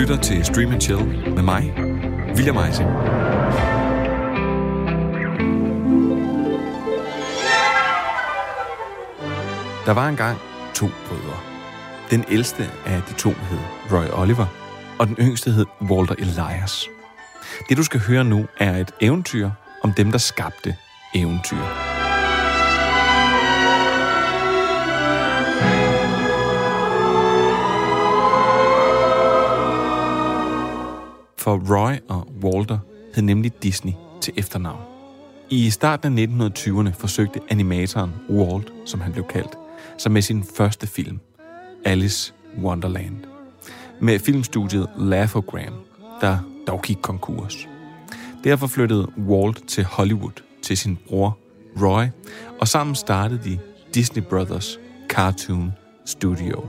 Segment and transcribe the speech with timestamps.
[0.00, 1.74] lytter til Stream and Chill med mig,
[2.36, 2.88] William Eising.
[9.86, 10.38] Der var engang
[10.74, 11.36] to brødre.
[12.10, 13.58] Den ældste af de to hed
[13.92, 14.46] Roy Oliver,
[14.98, 16.88] og den yngste hed Walter Elias.
[17.68, 19.50] Det du skal høre nu er et eventyr
[19.82, 20.76] om dem, der skabte
[21.14, 21.89] eventyr.
[31.68, 32.78] Roy og Walter
[33.14, 34.80] hed nemlig Disney til efternavn.
[35.50, 39.58] I starten af 1920'erne forsøgte animatoren Walt, som han blev kaldt,
[39.98, 41.20] sig med sin første film,
[41.84, 43.16] Alice Wonderland,
[44.00, 45.74] med filmstudiet Laugh-O-Gram,
[46.20, 47.68] der dog gik konkurs.
[48.44, 51.38] Derfor flyttede Walt til Hollywood til sin bror
[51.82, 52.04] Roy,
[52.60, 53.58] og sammen startede de
[53.94, 55.72] Disney Brothers Cartoon
[56.04, 56.66] Studio.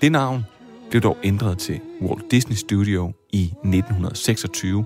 [0.00, 0.44] Det navn
[0.90, 4.84] blev dog ændret til Walt Disney Studio i 1926,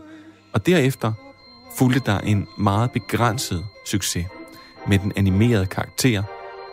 [0.52, 1.12] og derefter
[1.76, 4.26] fulgte der en meget begrænset succes
[4.88, 6.22] med den animerede karakter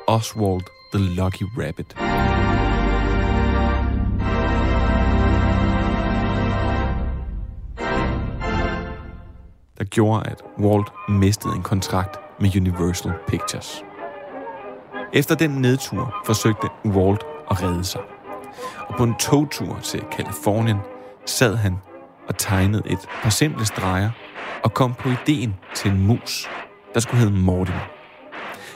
[0.07, 0.61] Oswald
[0.93, 1.95] the Lucky Rabbit.
[9.77, 13.83] Der gjorde, at Walt mistede en kontrakt med Universal Pictures.
[15.13, 18.01] Efter den nedtur forsøgte Walt at redde sig.
[18.87, 20.77] Og på en togtur til Kalifornien
[21.25, 21.77] sad han
[22.27, 24.09] og tegnede et par simple streger
[24.63, 26.49] og kom på ideen til en mus,
[26.93, 27.89] der skulle hedde Mortimer.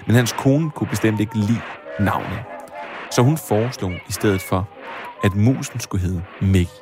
[0.08, 1.62] Men hans kone kunne bestemt ikke lide
[2.00, 2.40] navnet,
[3.12, 4.70] så hun foreslog i stedet for,
[5.24, 6.76] at musen skulle hedde Mickey.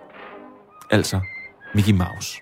[0.89, 1.19] Altså
[1.75, 2.41] Mickey Mouse.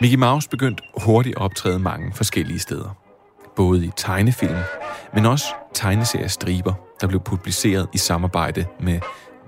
[0.00, 3.07] Mickey Mouse begyndte hurtigt at optræde mange forskellige steder.
[3.58, 4.56] Både i tegnefilm,
[5.14, 9.00] men også tegneseriestriber, der blev publiceret i samarbejde med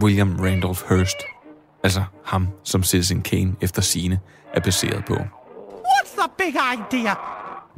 [0.02, 1.16] William Randolph Hearst.
[1.82, 4.20] Altså ham, som Citizen Kane efter sine
[4.54, 5.14] er baseret på.
[5.14, 7.14] What's the big idea?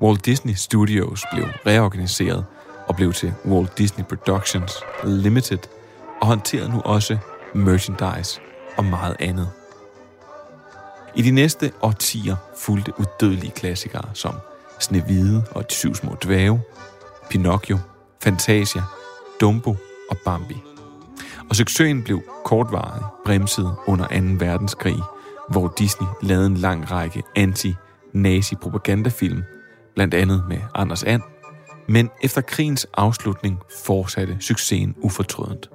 [0.03, 2.44] Walt Disney Studios blev reorganiseret
[2.88, 4.72] og blev til Walt Disney Productions
[5.04, 5.59] Limited
[6.20, 7.19] og håndterede nu også
[7.54, 8.41] merchandise
[8.76, 9.50] og meget andet.
[11.14, 14.34] I de næste årtier fulgte udødelige klassikere som
[14.82, 16.60] Snehvide og de syv små dvæve,
[17.31, 17.78] Pinocchio,
[18.22, 18.82] Fantasia,
[19.41, 19.76] Dumbo
[20.10, 20.56] og Bambi.
[21.50, 24.15] Og succesen blev kortvarig bremset under 2.
[24.47, 24.98] verdenskrig,
[25.48, 29.43] hvor Disney lavede en lang række anti-nazi-propagandafilm,
[29.94, 31.22] blandt andet med Anders And,
[31.88, 35.70] men efter krigens afslutning fortsatte succesen ufortrødent.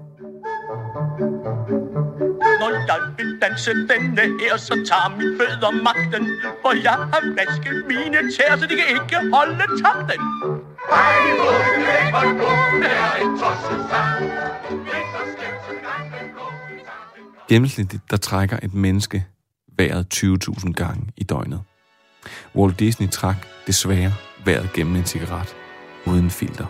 [2.60, 6.24] Når jeg vil danse denne her, så tager min fødder magten.
[6.62, 10.22] For jeg har vasket mine tæer, så de kan ikke holde takten.
[10.90, 11.58] Hej, hvor
[11.88, 12.46] væk, hvor nu
[12.84, 14.32] er en tosset sang.
[17.50, 19.26] Gennemsnitligt der trækker et menneske
[19.78, 21.62] vejret 20.000 gange i døgnet.
[22.56, 23.36] Walt Disney trak
[23.68, 24.14] desværre
[24.46, 25.56] vejret gennem en cigaret
[26.06, 26.66] uden filter.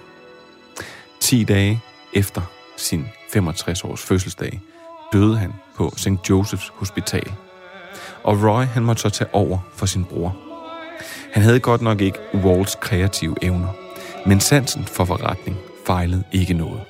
[1.20, 1.82] 10 dage
[2.14, 2.42] efter
[2.78, 3.06] sin
[3.36, 4.62] 65-års fødselsdag
[5.14, 6.30] døde han på St.
[6.30, 7.34] Joseph's Hospital.
[8.24, 10.36] Og Roy han måtte så tage over for sin bror.
[11.34, 13.74] Han havde godt nok ikke Walts kreative evner,
[14.26, 16.82] men sansen for forretning fejlede ikke noget.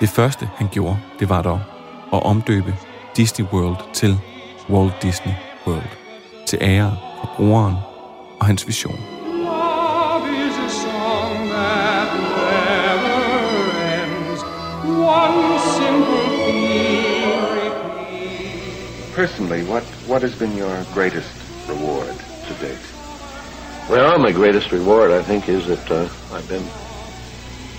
[0.00, 1.60] Det første han gjorde, det var dog
[2.12, 2.74] at omdøbe
[3.16, 4.18] Disney World til
[4.70, 5.32] Walt Disney
[5.66, 5.90] World,
[6.46, 7.74] til ære for broren
[8.40, 9.19] og hans vision.
[19.20, 21.30] Personally, what, what has been your greatest
[21.68, 22.16] reward
[22.46, 22.78] to date?
[23.90, 26.64] Well, my greatest reward, I think, is that uh, I've been,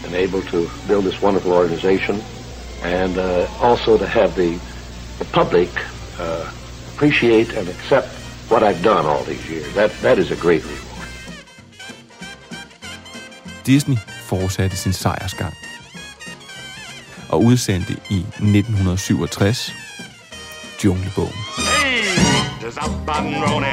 [0.03, 2.21] been able to build this wonderful organization
[2.83, 4.59] and uh, also to have the,
[5.17, 5.69] the public
[6.19, 6.53] uh,
[6.93, 8.09] appreciate and accept
[8.47, 9.73] what I've done all these years.
[9.73, 11.07] That, that is a great reward.
[13.65, 13.97] Disney
[14.29, 15.55] fortsatte sin sejrsgang
[17.29, 19.80] og udsendte i 1967
[20.85, 21.33] Junglebogen.
[21.57, 22.01] Hey,
[22.61, 23.63] does up and rone,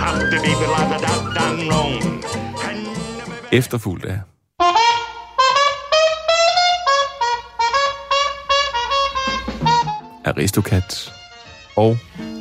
[0.00, 2.24] have to be like a dad and wrong.
[3.52, 4.18] Efterfulgt af
[10.24, 11.12] Aristocats
[11.76, 11.96] og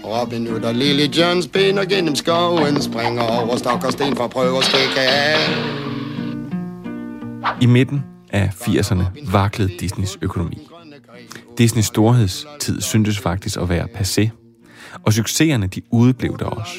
[0.06, 4.30] Robin Hood og Lille John spænder gennem skoven, springer over stok og sten for at
[4.30, 5.38] prøve at stikke af.
[7.62, 10.68] i midten af 80'erne vaklede Disneys økonomi.
[11.58, 14.30] Disneys storhedstid syntes faktisk at være passé,
[15.04, 16.74] og succeserne de udeblev der også.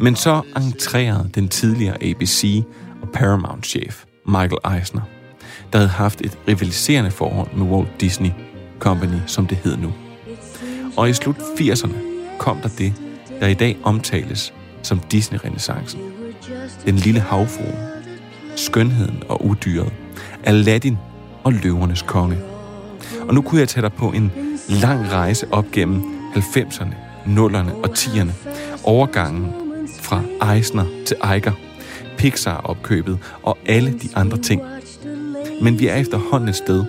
[0.00, 2.64] Men så entrerede den tidligere ABC
[3.02, 5.02] og Paramount-chef, Michael Eisner,
[5.72, 8.30] der havde haft et rivaliserende forhold med Walt Disney
[8.78, 9.92] Company, som det hed nu.
[10.96, 11.96] Og i slut 80'erne
[12.38, 12.92] kom der det,
[13.40, 16.00] der i dag omtales som Disney-renæssancen.
[16.86, 17.74] Den lille havfrue,
[18.56, 19.92] skønheden og udyret,
[20.44, 20.98] Aladdin
[21.44, 22.49] og løvernes konge.
[23.20, 24.32] Og nu kunne jeg tage dig på en
[24.68, 26.02] lang rejse op gennem
[26.34, 26.94] 90'erne,
[27.26, 28.30] 0'erne og 10'erne.
[28.84, 29.52] Overgangen
[30.00, 30.22] fra
[30.54, 31.52] Eisner til Eiger,
[32.18, 34.62] Pixar-opkøbet og alle de andre ting.
[35.62, 36.84] Men vi er efterhånden et sted,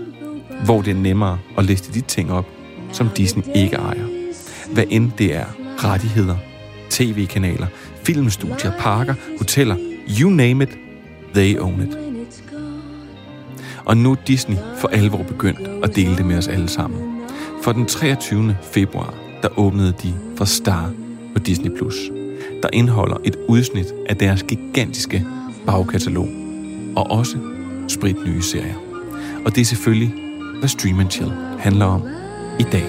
[0.65, 2.45] hvor det er nemmere at liste de ting op,
[2.91, 4.05] som Disney ikke ejer.
[4.73, 5.45] Hvad end det er
[5.77, 6.35] rettigheder,
[6.89, 7.67] tv-kanaler,
[8.03, 9.75] filmstudier, parker, hoteller,
[10.21, 10.77] you name it,
[11.33, 12.10] they own it.
[13.85, 17.21] Og nu er Disney for alvor begyndt at dele det med os alle sammen.
[17.63, 18.57] For den 23.
[18.61, 20.91] februar, der åbnede de for Star
[21.35, 21.95] på Disney+, Plus,
[22.63, 25.25] der indeholder et udsnit af deres gigantiske
[25.65, 26.27] bagkatalog,
[26.95, 27.37] og også
[27.87, 28.75] sprit nye serier.
[29.45, 30.13] Og det er selvfølgelig,
[30.59, 32.01] hvad Stream and Chill handler om
[32.59, 32.85] i dag.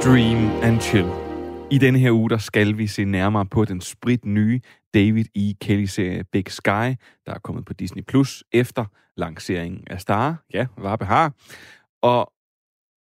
[0.00, 1.08] Stream and Chill.
[1.70, 4.60] I denne her uge, der skal vi se nærmere på den sprit nye
[4.94, 5.54] David E.
[5.60, 8.84] Kelly-serie Big Sky, der er kommet på Disney Plus efter
[9.16, 10.44] lanceringen af Star.
[10.54, 11.34] Ja, var har.
[12.02, 12.32] Og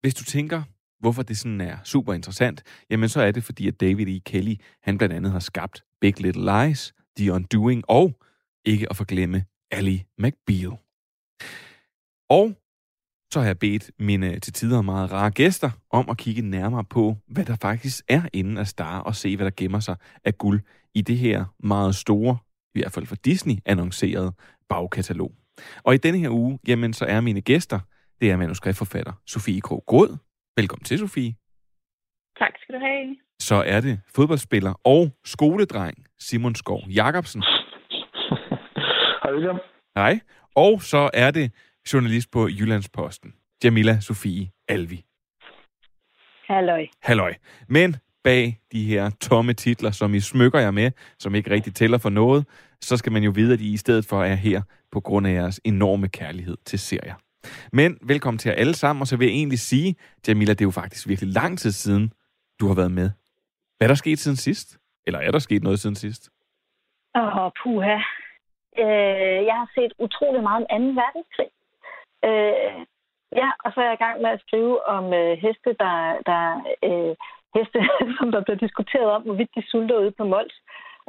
[0.00, 0.62] hvis du tænker,
[1.00, 4.20] hvorfor det sådan er super interessant, jamen så er det fordi, at David E.
[4.20, 8.18] Kelly, han blandt andet har skabt Big Little Lies, The Undoing og,
[8.64, 10.78] ikke at forglemme, Ali McBeal.
[12.30, 12.54] Og
[13.32, 17.16] så har jeg bedt mine til tider meget rare gæster om at kigge nærmere på,
[17.28, 20.60] hvad der faktisk er inden af Star, og se, hvad der gemmer sig af guld
[20.94, 22.38] i det her meget store,
[22.74, 24.32] i hvert fald for Disney, annoncerede
[24.68, 25.32] bagkatalog.
[25.84, 27.80] Og i denne her uge, jamen så er mine gæster,
[28.20, 30.16] det er manuskriptforfatter Sofie Krog Gråd.
[30.56, 31.34] Velkommen til, Sofie.
[32.38, 33.16] Tak skal du have.
[33.40, 37.42] Så er det fodboldspiller og skoledreng Simon Skov Jacobsen.
[39.22, 39.58] Hej William.
[39.96, 40.20] Hej.
[40.54, 41.52] Og så er det
[41.92, 45.04] journalist på Jyllandsposten, Jamila Sofie Alvi.
[46.48, 46.86] Halløj.
[47.02, 47.34] Halløj.
[47.68, 51.98] Men bag de her tomme titler, som I smykker jer med, som ikke rigtig tæller
[51.98, 52.46] for noget,
[52.80, 54.62] så skal man jo vide, at I i stedet for er her
[54.92, 57.14] på grund af jeres enorme kærlighed til serier.
[57.72, 59.96] Men velkommen til jer alle sammen, og så vil jeg egentlig sige,
[60.28, 62.12] Jamila, det er jo faktisk virkelig lang tid siden,
[62.60, 63.10] du har været med.
[63.76, 64.78] Hvad er der sket siden sidst?
[65.06, 66.30] Eller er der sket noget siden sidst?
[67.14, 67.98] Åh, oh, puha.
[68.78, 70.86] Øh, jeg har set utrolig meget om 2.
[71.02, 71.50] verdenskrig.
[72.24, 72.78] Øh,
[73.40, 75.96] ja, og så er jeg i gang med at skrive om øh, heste, der,
[76.30, 76.42] der
[76.88, 77.14] øh,
[77.56, 77.78] heste,
[78.18, 80.56] som der bliver diskuteret om, hvorvidt de sulter ude på Mols.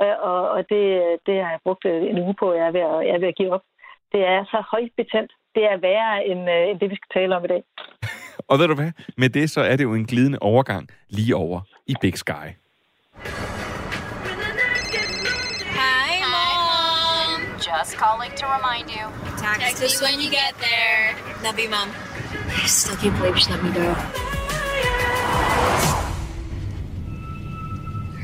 [0.02, 0.84] Øh, og og det,
[1.26, 3.34] det har jeg brugt øh, en uge på, jeg er ved at, jeg er ved
[3.34, 3.66] at give op.
[4.14, 5.32] Det er så højt betændt.
[5.56, 7.64] Det er værre end, øh, end det, vi skal tale om i dag.
[8.50, 8.92] Og ved du hvad?
[9.18, 12.48] Med det så er det jo en glidende overgang lige over i Big Sky.
[17.70, 19.06] Just calling to remind you.
[19.38, 21.16] Text, Text us when you get there.
[21.44, 21.92] Love you, Mom.
[22.48, 23.96] I still can't believe she let me go.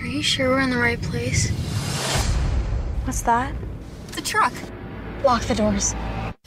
[0.02, 1.52] Are you sure we're in the right place?
[3.04, 3.54] What's that?
[4.14, 4.54] The truck.
[5.24, 5.94] Lock the doors.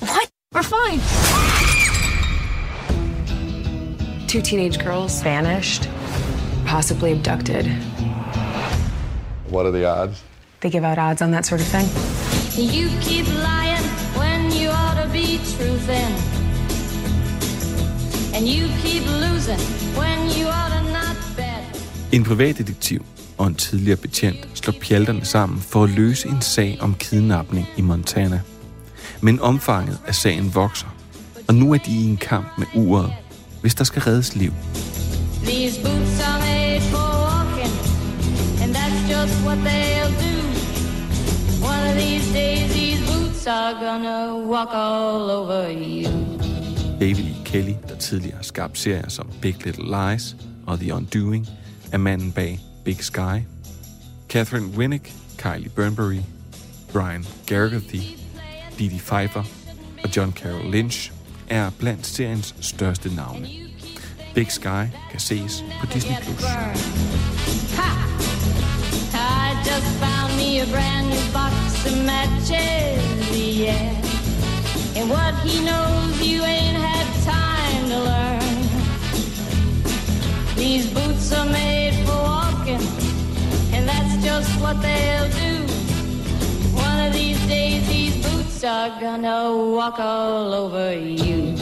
[0.00, 0.28] What?
[0.52, 0.98] We're fine.
[4.26, 5.88] Two teenage girls vanished,
[6.66, 7.66] possibly abducted.
[9.48, 10.20] What are the odds?
[10.60, 12.27] They give out odds on that sort of thing.
[12.58, 13.86] You keep lying
[14.16, 16.14] when you ought to be truthing.
[18.34, 19.60] And you keep losing
[19.96, 21.86] when you ought to not bet.
[22.12, 23.02] En privatdetektiv
[23.36, 27.80] og en tidligere betjent slår pjalterne sammen for at løse en sag om kidnapning i
[27.80, 28.40] Montana.
[29.20, 30.86] Men omfanget af sagen vokser,
[31.48, 33.12] og nu er de i en kamp med uret,
[33.60, 34.52] hvis der skal reddes liv.
[35.44, 37.74] These boots are made for walking,
[38.62, 39.88] and that's just what of
[42.18, 46.08] these days, these boots are gonna walk all over you.
[47.00, 47.34] David E.
[47.44, 51.48] Kelly, der tidligere har skabt serier som Big Little Lies og The Undoing,
[51.92, 53.44] er manden bag Big Sky.
[54.28, 56.20] Catherine Winnick, Kylie Burnbury,
[56.92, 58.00] Brian Geraghty,
[58.78, 59.44] Didi Pfeiffer
[60.04, 61.12] og John Carroll Lynch
[61.48, 63.48] er blandt seriens største navne.
[64.34, 66.16] Big Sky kan ses på Disney+.
[66.22, 66.44] Plus.
[67.76, 68.08] Ha!
[71.87, 73.94] I matches, yeah.
[74.97, 78.58] And what he knows you ain't had time to learn.
[80.56, 82.82] These boots are made for walking,
[83.75, 85.66] and that's just what they'll do.
[86.75, 91.56] One of these days, these boots are gonna walk all over you.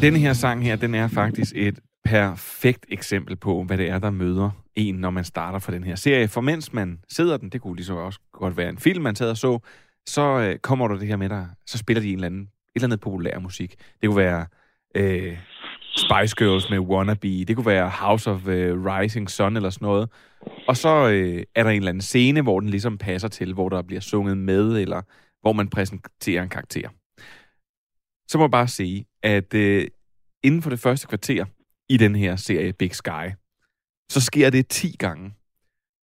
[0.00, 4.10] Denne her sang her, den er faktisk et perfekt eksempel på, hvad det er, der
[4.10, 6.28] møder en, når man starter for den her serie.
[6.28, 9.16] For mens man sidder den, det kunne lige så også godt være en film, man
[9.16, 9.58] sad og så,
[10.06, 12.48] så øh, kommer der det her med dig, så spiller de en eller anden, et
[12.74, 13.74] eller andet populær musik.
[14.00, 14.46] Det kunne være
[14.94, 15.38] øh,
[15.96, 20.10] Spice Girls med Wannabe, det kunne være House of øh, Rising Sun eller sådan noget.
[20.68, 23.68] Og så øh, er der en eller anden scene, hvor den ligesom passer til, hvor
[23.68, 25.02] der bliver sunget med, eller
[25.40, 26.88] hvor man præsenterer en karakter.
[28.28, 29.86] Så må jeg bare sige, at øh,
[30.42, 31.44] inden for det første kvarter
[31.88, 33.26] i den her serie Big Sky,
[34.08, 35.34] så sker det 10 gange.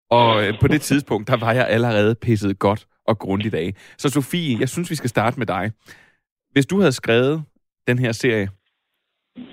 [0.10, 3.74] Og øh, på det tidspunkt, der var jeg allerede pisset godt og grundigt af.
[3.98, 5.72] Så Sofie, jeg synes, vi skal starte med dig.
[6.52, 7.44] Hvis du havde skrevet
[7.88, 8.50] den her serie,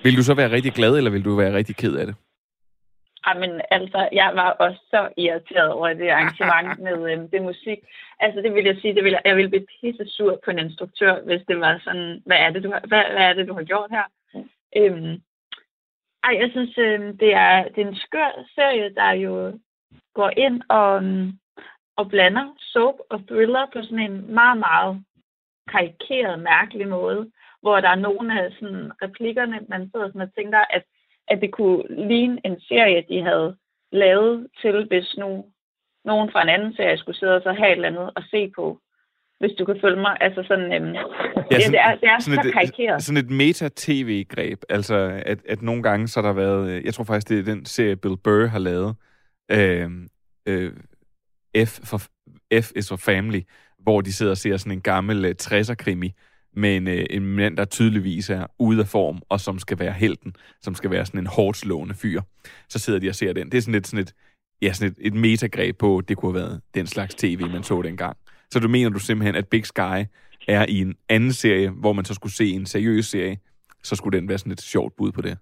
[0.03, 2.17] vil du så være rigtig glad, eller vil du være rigtig ked af det?
[3.27, 7.79] Jamen, altså, jeg var også så irriteret over det arrangement med øhm, det musik.
[8.21, 10.59] Altså, det vil jeg sige, det vil jeg, jeg ville blive pisse sur på en
[10.59, 13.55] instruktør, hvis det var sådan, hvad er det, du har, hvad, hvad er det, du
[13.55, 14.07] har gjort her?
[14.77, 15.23] Øhm,
[16.25, 19.59] ej, jeg synes, øh, det, er, det er en skør serie, der jo
[20.15, 21.33] går ind og, øhm,
[21.97, 25.05] og blander soap og thriller på sådan en meget, meget
[25.69, 27.31] karikeret, mærkelig måde,
[27.63, 30.85] hvor der er nogle af sådan, replikkerne, man sidder sådan og tænker, at
[31.29, 33.57] at det kunne ligne en serie, de havde
[33.93, 35.45] lavet til, hvis nu
[36.05, 38.53] nogen fra en anden serie skulle sidde og så have et eller andet at se
[38.57, 38.81] på.
[39.41, 40.17] Hvis du kan følge mig.
[40.21, 41.03] Altså sådan, øhm, ja,
[41.61, 43.03] sådan det, det, er, det er så et, karikeret.
[43.03, 44.59] Sådan et meta-tv-greb.
[44.69, 46.71] Altså, at, at nogle gange så har der været...
[46.71, 48.97] øh, Jeg tror faktisk, det er den serie, Bill Burr har lavet.
[49.51, 49.91] Øh,
[50.47, 50.73] øh,
[51.67, 51.99] F, for,
[52.61, 53.41] F is for Family,
[53.79, 56.13] hvor de sidder og ser sådan en gammel øh, 60'er-krimi,
[56.57, 59.93] med en, øh, en mand, der tydeligvis er ude af form, og som skal være
[59.93, 62.21] helten, som skal være sådan en hårdt slående fyr.
[62.69, 63.51] Så sidder de og ser den.
[63.53, 64.15] Det er sådan et, sådan et,
[64.63, 67.83] ja, sådan et, et metagreb på, det kunne have været den slags tv, man så
[67.83, 68.17] dengang.
[68.51, 69.99] Så du mener du simpelthen, at Big Sky
[70.49, 73.39] er i en anden serie, hvor man så skulle se en seriøs serie,
[73.83, 75.39] så skulle den være sådan et sjovt bud på det?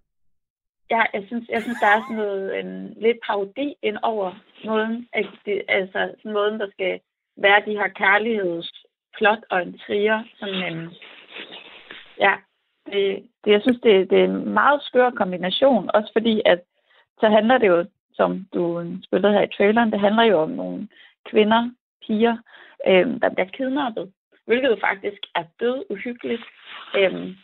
[0.90, 4.32] Ja, jeg synes, jeg synes der er sådan noget, en lidt parodi ind over
[4.64, 7.00] måden, at det, altså sådan måden, der skal
[7.36, 10.90] være de her kærlighedsplot og intriger, som en,
[12.20, 12.34] ja,
[12.86, 16.60] det, det, jeg synes, det, det er en meget skør kombination, også fordi, at
[17.20, 18.62] så handler det jo, som du
[19.04, 20.88] spillede her i traileren, det handler jo om nogle
[21.30, 21.70] kvinder,
[22.06, 22.36] piger,
[22.86, 24.12] øh, der bliver kidnappet,
[24.46, 26.44] hvilket jo faktisk er død uhyggeligt.
[26.98, 27.36] Øh,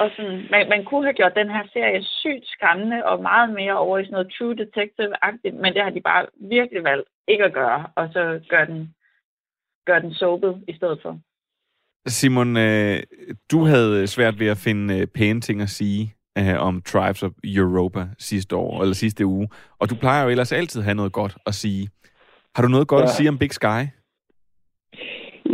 [0.00, 3.76] og sådan, man, man kunne have gjort den her serie sygt skræmmende og meget mere
[3.78, 7.52] over i sådan noget True Detective-agtigt, men det har de bare virkelig valgt ikke at
[7.52, 8.94] gøre, og så gør den,
[9.86, 11.18] gør den soapet i stedet for.
[12.06, 13.02] Simon, øh,
[13.50, 17.32] du havde svært ved at finde øh, pæne ting at sige øh, om Tribes of
[17.44, 19.48] Europa sidste år, eller sidste uge.
[19.78, 21.88] Og du plejer jo ellers altid at have noget godt at sige.
[22.54, 23.04] Har du noget godt ja.
[23.04, 23.82] at sige om Big Sky?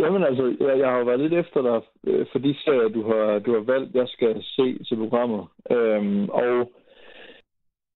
[0.01, 3.01] Jamen altså, jeg, jeg har jo været lidt efter dig øh, for de serier, du
[3.11, 5.47] har, du har valgt, jeg skal se til programmet.
[5.71, 6.43] Øhm, og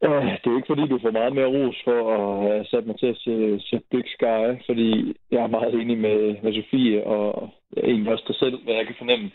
[0.06, 3.00] øh, det er ikke fordi, du får meget mere ros for at have sat mig
[3.00, 7.50] til at se, se Big Sky, fordi jeg er meget enig med, med Sofie, og
[7.78, 9.32] egentlig også dig selv, hvad jeg kan fornemme.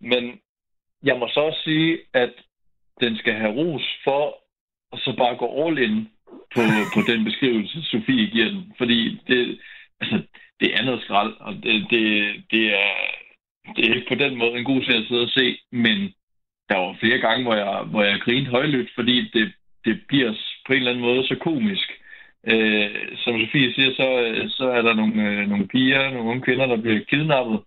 [0.00, 0.40] Men
[1.02, 2.32] jeg må så også sige, at
[3.00, 4.22] den skal have ros for
[4.92, 6.08] at så bare gå all in
[6.54, 6.62] på,
[6.94, 8.72] på den beskrivelse, Sofie giver den.
[8.78, 9.60] Fordi det,
[10.00, 10.22] altså,
[10.60, 12.04] det er noget skrald, og det, det,
[12.50, 12.92] det, er,
[13.76, 15.98] det er på den måde en god serie at sidde og se, men
[16.68, 19.52] der var flere gange, hvor jeg, hvor jeg grinede højlydt, fordi det,
[19.84, 20.32] det bliver
[20.66, 21.88] på en eller anden måde så komisk.
[22.46, 24.06] Øh, som Sofie siger, så,
[24.56, 27.60] så er der nogle, øh, nogle piger, nogle unge kvinder, der bliver kidnappet.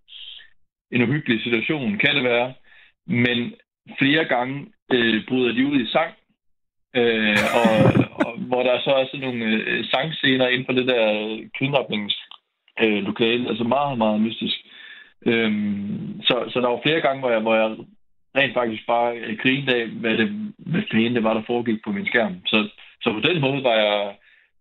[0.92, 2.54] En uhyggelig situation kan det være.
[3.08, 3.54] Men
[4.00, 6.14] flere gange øh, bryder de ud i sang,
[6.96, 8.05] øh, og, og
[8.50, 13.64] hvor der så er sådan nogle øh, sangscener inden for det der øh, kidnappingslokale, altså
[13.64, 14.58] meget, meget mystisk.
[15.26, 17.70] Øhm, så, så der var flere gange, hvor jeg, hvor jeg
[18.38, 21.92] rent faktisk bare øh, grinede af, hvad, det, hvad fanden det var, der foregik på
[21.92, 22.36] min skærm.
[22.46, 22.70] Så,
[23.02, 24.16] så på den måde var jeg,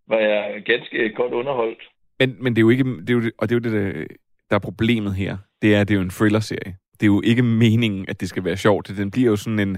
[0.07, 1.83] var jeg ganske godt underholdt.
[2.19, 4.05] Men, men det er jo ikke, det er jo, og det er jo det, der,
[4.49, 5.37] der er problemet her.
[5.61, 6.75] Det er, det er jo en thriller-serie.
[6.93, 8.87] Det er jo ikke meningen, at det skal være sjovt.
[8.97, 9.77] Den bliver jo sådan en...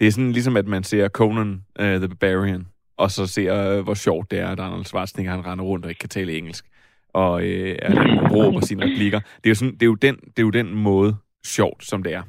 [0.00, 3.84] Det er sådan ligesom, at man ser Conan uh, the Barbarian, og så ser, uh,
[3.84, 6.66] hvor sjovt det er, at Arnold Schwarzenegger han render rundt og ikke kan tale engelsk,
[7.14, 9.20] og uh, er råber sine replikker.
[9.20, 12.02] Det er, jo sådan, det, er jo den, det er jo den måde sjovt, som
[12.02, 12.22] det er.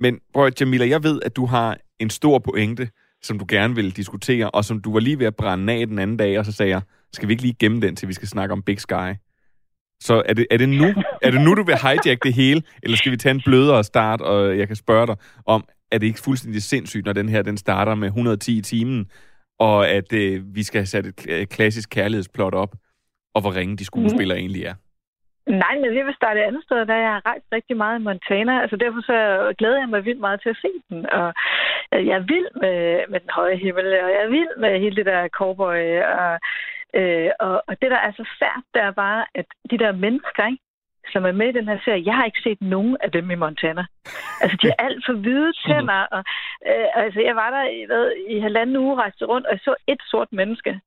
[0.00, 2.88] Men prøv at, Jamila, jeg ved, at du har en stor pointe,
[3.22, 5.98] som du gerne vil diskutere, og som du var lige ved at brænde af den
[5.98, 6.82] anden dag, og så sagde jeg,
[7.12, 9.14] Skal vi ikke lige gemme den, til vi skal snakke om Big Sky?
[10.00, 12.96] Så er det, er det, nu, er det nu, du vil hijack det hele, eller
[12.96, 16.20] skal vi tage en blødere start, og jeg kan spørge dig om, er det ikke
[16.20, 19.06] fuldstændig sindssygt, når den her den starter med 110 i timen,
[19.58, 22.72] og at øh, vi skal have sat et kl- klassisk kærlighedsplot op,
[23.34, 24.40] og hvor ringe de skuespillere mm.
[24.40, 24.74] egentlig er?
[25.46, 28.02] Nej, men vi vil starte et andet sted, da jeg har rejst rigtig meget i
[28.02, 28.60] Montana.
[28.62, 29.18] Altså derfor så
[29.58, 31.10] glæder jeg mig vildt meget til at se den.
[31.10, 31.32] Og
[31.94, 32.78] øh, jeg er vild med,
[33.10, 35.82] med den høje himmel, og jeg er vild med hele det der cowboy.
[36.20, 36.32] Og,
[36.98, 40.46] øh, og, og det, der er så svært, det er bare, at de der mennesker,
[40.46, 40.62] ikke?
[41.12, 43.34] Som er med i den her serie, jeg har ikke set nogen af dem i
[43.34, 43.84] Montana.
[44.40, 46.22] Altså, de er alt for hvide tænder, og
[46.68, 49.74] øh, altså, jeg var der i, hvad, i halvanden uge, rejste rundt, og jeg så
[49.86, 50.80] et sort menneske.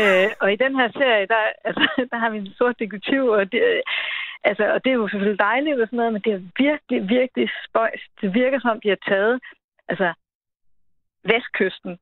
[0.00, 3.52] øh, og i den her serie, der, altså, der har vi en sort detektiv, og
[3.52, 3.82] det, øh,
[4.44, 7.48] altså, og det er jo selvfølgelig dejligt og sådan noget, men det er virkelig, virkelig
[7.68, 8.10] spøjst.
[8.20, 9.40] Det virker som de har taget
[9.88, 10.12] altså,
[11.24, 11.98] vestkysten,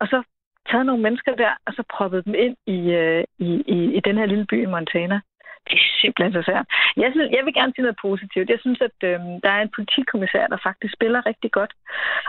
[0.00, 0.22] og så
[0.70, 4.16] taget nogle mennesker der, og så proppet dem ind i, øh, i, i, i den
[4.18, 5.20] her lille by i Montana.
[5.68, 6.66] Det er simpelthen så svært.
[6.96, 8.50] Jeg, synes, jeg vil gerne sige noget positivt.
[8.50, 11.72] Jeg synes, at øh, der er en politikommissær, der faktisk spiller rigtig godt.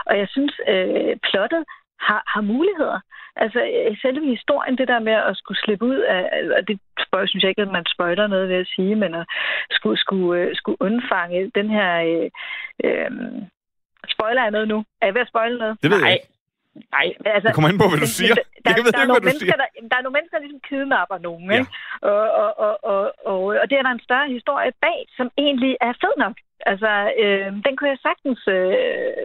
[0.06, 1.62] Og jeg synes, øh, plottet
[2.00, 3.00] har, har muligheder.
[3.36, 6.22] Altså, øh, selve historien, det der med at skulle slippe ud af,
[6.56, 9.26] og det spørger, synes jeg ikke, at man spoiler noget ved at sige, men at
[9.70, 11.90] skulle, skulle, øh, skulle undfange den her...
[12.08, 12.30] Øh,
[12.84, 13.10] øh,
[14.14, 14.78] spoiler jeg noget nu?
[15.00, 15.82] Er jeg ved at spoile noget?
[15.82, 16.37] Det ved jeg ikke.
[16.96, 18.34] Nej, altså, det kommer ind på, hvad du siger.
[18.34, 19.62] Der, jeg ved der, er ikke, nogle hvad du mennesker, siger.
[19.62, 21.58] der, der er nogle mennesker, der ligesom kidnapper nogen, ja.
[21.58, 21.70] ikke?
[22.10, 25.72] Og, og, og, og, og, og det er der en større historie bag, som egentlig
[25.88, 26.36] er fed nok.
[26.70, 29.22] Altså, øh, den kunne jeg sagtens øh,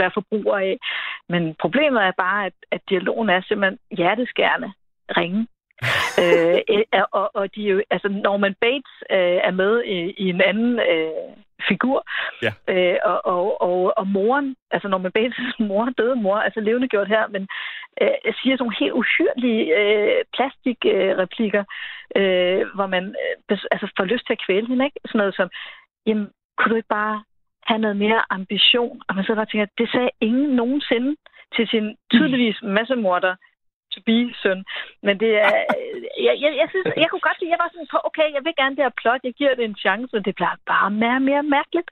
[0.00, 0.76] være forbruger af.
[1.32, 4.70] Men problemet er bare, at, at dialogen er simpelthen hjerteskærende
[5.18, 5.46] ringe.
[6.22, 6.58] øh,
[7.12, 11.30] og, og de jo, altså Norman Bates øh, er med i, i en anden øh,
[11.68, 11.98] figur.
[12.42, 12.52] Ja.
[12.72, 17.08] Øh, og, og, og, og moren, altså Norman Bates' mor, døde mor, altså levende gjort
[17.08, 17.48] her, men
[18.02, 21.64] øh, siger sådan nogle helt uhyrlige øh, plastikreplikker,
[22.16, 23.04] øh, hvor man
[23.50, 25.00] øh, altså får lyst til at kvæle hende, ikke?
[25.06, 25.48] Sådan noget som,
[26.06, 27.22] jamen, kunne du ikke bare
[27.66, 29.02] have noget mere ambition?
[29.08, 31.16] Og man så bare tænker, det sagde ingen nogensinde
[31.56, 33.34] til sin tydeligvis massemorder,
[33.92, 34.64] to be søn.
[35.02, 35.50] Men det er...
[36.26, 38.54] Jeg, jeg, jeg, synes, jeg kunne godt lide, jeg var sådan på, okay, jeg vil
[38.60, 41.26] gerne det her plot, jeg giver det en chance, men det bliver bare mere og
[41.30, 41.90] mere mærkeligt.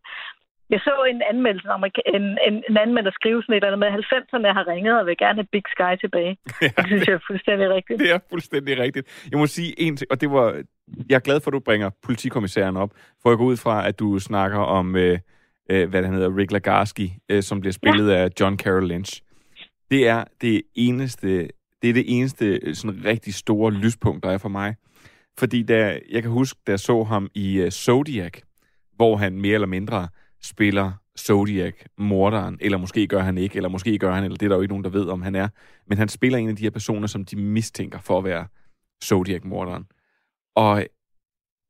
[0.73, 4.05] Jeg så en anmeldelse om, en, en, en anmelder skrive sådan et eller andet med,
[4.13, 6.37] 90'erne har ringet og vil gerne have Big Sky tilbage.
[6.63, 7.99] Ja, det synes jeg er fuldstændig rigtigt.
[8.01, 9.27] Det er fuldstændig rigtigt.
[9.31, 10.47] Jeg må sige en ting, og det var...
[11.09, 12.91] Jeg er glad for, at du bringer politikommissæren op,
[13.23, 15.19] for jeg går ud fra, at du snakker om, øh,
[15.71, 18.17] øh, hvad han hedder, Rick Lagarski, øh, som bliver spillet ja.
[18.17, 19.23] af John Carroll Lynch.
[19.91, 21.49] Det er det eneste
[21.83, 24.77] det er det eneste øh, sådan rigtig store lyspunkt, der er for mig.
[25.39, 28.33] Fordi da, jeg kan huske, da jeg så ham i uh, Zodiac,
[28.97, 30.09] hvor han mere eller mindre
[30.43, 34.57] spiller Zodiac-morderen, eller måske gør han ikke, eller måske gør han, eller det er der
[34.57, 35.49] jo ikke nogen, der ved, om han er.
[35.87, 38.47] Men han spiller en af de her personer, som de mistænker for at være
[39.05, 39.85] Zodiac-morderen.
[40.57, 40.87] Og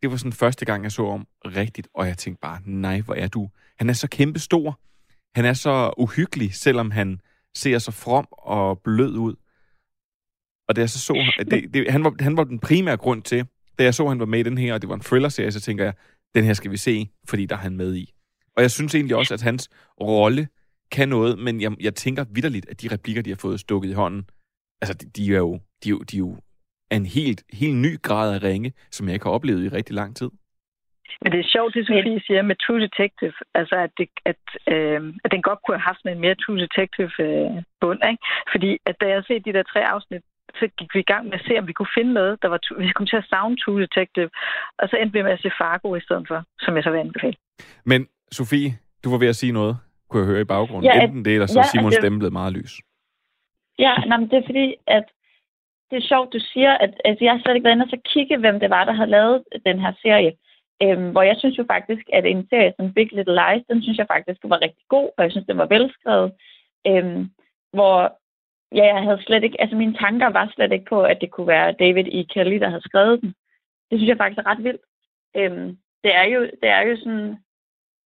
[0.02, 3.14] det var sådan første gang, jeg så om rigtigt, og jeg tænkte bare, nej, hvor
[3.14, 3.48] er du?
[3.78, 4.80] Han er så kæmpe stor.
[5.34, 7.20] Han er så uhyggelig, selvom han
[7.54, 9.34] ser så from og blød ud.
[10.68, 13.46] Og da jeg så så, det, det, han, var, han var den primære grund til,
[13.78, 15.60] da jeg så, han var med i den her, og det var en thriller-serie, så
[15.60, 15.94] tænker jeg,
[16.34, 18.12] den her skal vi se, fordi der er han med i.
[18.56, 19.70] Og jeg synes egentlig også, at hans
[20.00, 20.48] rolle
[20.92, 23.92] kan noget, men jeg, jeg tænker vidderligt, at de replikker, de har fået stukket i
[23.92, 24.24] hånden,
[24.82, 26.36] altså de, de er jo, de, er jo, de er jo
[26.90, 30.16] en helt, helt ny grad af ringe, som jeg ikke har oplevet i rigtig lang
[30.16, 30.30] tid.
[31.22, 34.42] Men det er sjovt, det Sofie siger med True Detective, altså at, det, at,
[34.74, 38.22] øh, at den godt kunne have haft en mere True Detective øh, bund, ikke?
[38.52, 40.22] Fordi at da jeg set de der tre afsnit,
[40.60, 42.58] så gik vi i gang med at se, om vi kunne finde noget, der var...
[42.78, 44.30] Vi kom til at savne True Detective,
[44.78, 46.98] og så endte vi med at se Fargo i stedet for, som jeg så vil
[46.98, 47.36] anbefale.
[47.84, 48.70] Men Sofie,
[49.04, 49.76] du var ved at sige noget,
[50.08, 50.84] kunne jeg høre i baggrunden.
[50.84, 52.72] Ja, Enten det, eller så ja, Simons stemme blevet meget lys.
[53.78, 55.04] Ja, nej, men det er fordi, at
[55.90, 58.00] det er sjovt, du siger, at altså, jeg har slet ikke været inde og så
[58.12, 60.32] kigge, hvem det var, der havde lavet den her serie.
[60.82, 63.98] Øhm, hvor jeg synes jo faktisk, at en serie som Big Little Lies, den synes
[63.98, 66.32] jeg faktisk var rigtig god, og jeg synes, den var velskrevet.
[66.86, 67.30] Øhm,
[67.76, 67.96] hvor
[68.74, 71.46] ja, jeg havde slet ikke, altså mine tanker var slet ikke på, at det kunne
[71.46, 72.24] være David E.
[72.24, 73.34] Kelly, der havde skrevet den.
[73.90, 74.80] Det synes jeg faktisk er ret vildt.
[75.36, 77.36] Øhm, det er jo, det er jo sådan,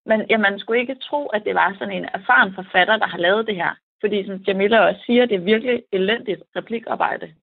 [0.07, 3.19] man, ja, man skulle ikke tro, at det var sådan en erfaren forfatter, der har
[3.19, 3.71] lavet det her.
[4.01, 7.35] Fordi som Jamila også siger, det er virkelig elendigt replikarbejde.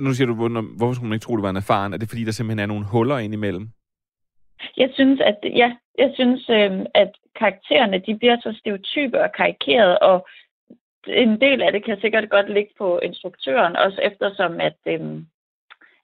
[0.00, 1.92] Nu siger du, hvor- hvorfor skulle man ikke tro, det var en erfaren?
[1.92, 3.68] Er det fordi, der simpelthen er nogle huller indimellem?
[4.76, 9.98] Jeg synes, at, ja, jeg synes, øhm, at karaktererne de bliver så stereotype og karikeret,
[9.98, 10.26] og
[11.06, 15.26] en del af det kan sikkert godt ligge på instruktøren, også eftersom at, øhm,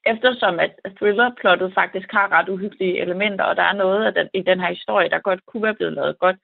[0.06, 4.42] eftersom at thrillerplottet faktisk har ret uhyggelige elementer, og der er noget af den, i
[4.42, 6.36] den her historie, der godt kunne være blevet lavet godt.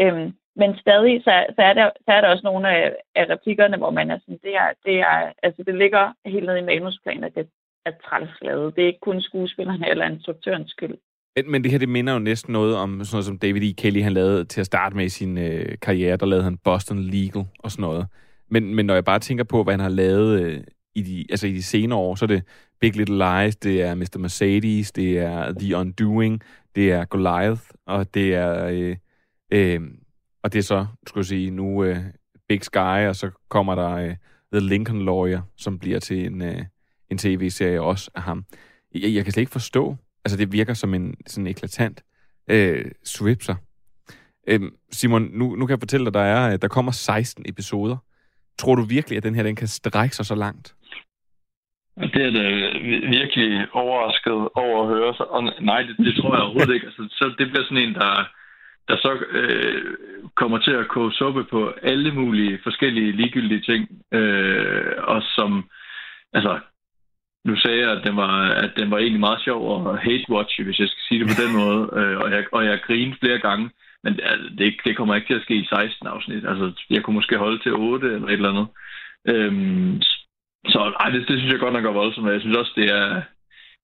[0.00, 3.76] Øhm, men stadig, så, så, er der, så er der også nogle af, af replikkerne,
[3.76, 7.24] hvor man er sådan, det er, det er, altså det ligger helt nede i manusplanen,
[7.24, 7.48] at det,
[7.88, 8.76] er træls lavet.
[8.76, 10.98] Det er ikke kun skuespillerne eller instruktørens skyld.
[11.36, 13.72] Men, men det her, det minder jo næsten noget om sådan noget, som David E.
[13.72, 16.16] Kelly, han lavede til at starte med i sin øh, karriere.
[16.16, 18.06] Der lavede han Boston Legal og sådan noget.
[18.50, 20.60] Men, men når jeg bare tænker på, hvad han har lavet øh,
[20.94, 22.42] i, de, altså i de senere år, så er det
[22.80, 24.18] Big Little Lies, det er Mr.
[24.18, 26.42] Mercedes, det er The Undoing,
[26.74, 28.66] det er Goliath, og det er...
[28.66, 28.96] Øh,
[29.52, 29.80] øh,
[30.42, 31.98] og det er så, skulle jeg sige, nu øh,
[32.48, 34.14] Big Sky, og så kommer der øh,
[34.52, 36.64] The Lincoln Lawyer, som bliver til en, øh,
[37.10, 38.44] en tv-serie også af ham.
[38.94, 42.02] Jeg, jeg kan slet ikke forstå, altså det virker som en sådan eklatant
[42.50, 43.54] øh, swipser.
[44.48, 44.60] Øh,
[44.92, 47.96] Simon, nu, nu kan jeg fortælle dig, der er, øh, der kommer 16 episoder.
[48.58, 50.74] Tror du virkelig, at den her den kan strække sig så langt?
[52.14, 52.44] Det er da
[53.18, 55.12] virkelig overrasket over at høre.
[55.14, 56.86] Og nej, det, det tror jeg overhovedet ikke.
[56.86, 58.28] Altså, så det bliver sådan en, der,
[58.88, 59.94] der så øh,
[60.36, 63.88] kommer til at koge suppe på alle mulige forskellige ligegyldige ting.
[64.12, 65.70] Øh, og som,
[66.32, 66.60] altså,
[67.44, 70.78] nu sagde jeg, at den var, at den var egentlig meget sjov at hate-watch, hvis
[70.78, 71.80] jeg skal sige det på den måde.
[71.98, 73.70] Øh, og, jeg, og jeg grinede flere gange.
[74.04, 76.46] Men altså, det, det kommer ikke til at ske i 16 afsnit.
[76.46, 78.68] Altså, jeg kunne måske holde til 8 eller et eller andet.
[79.28, 80.02] Øhm,
[80.72, 82.32] så ej, det, det synes jeg godt nok er voldsomt.
[82.32, 83.22] Jeg synes også, det er,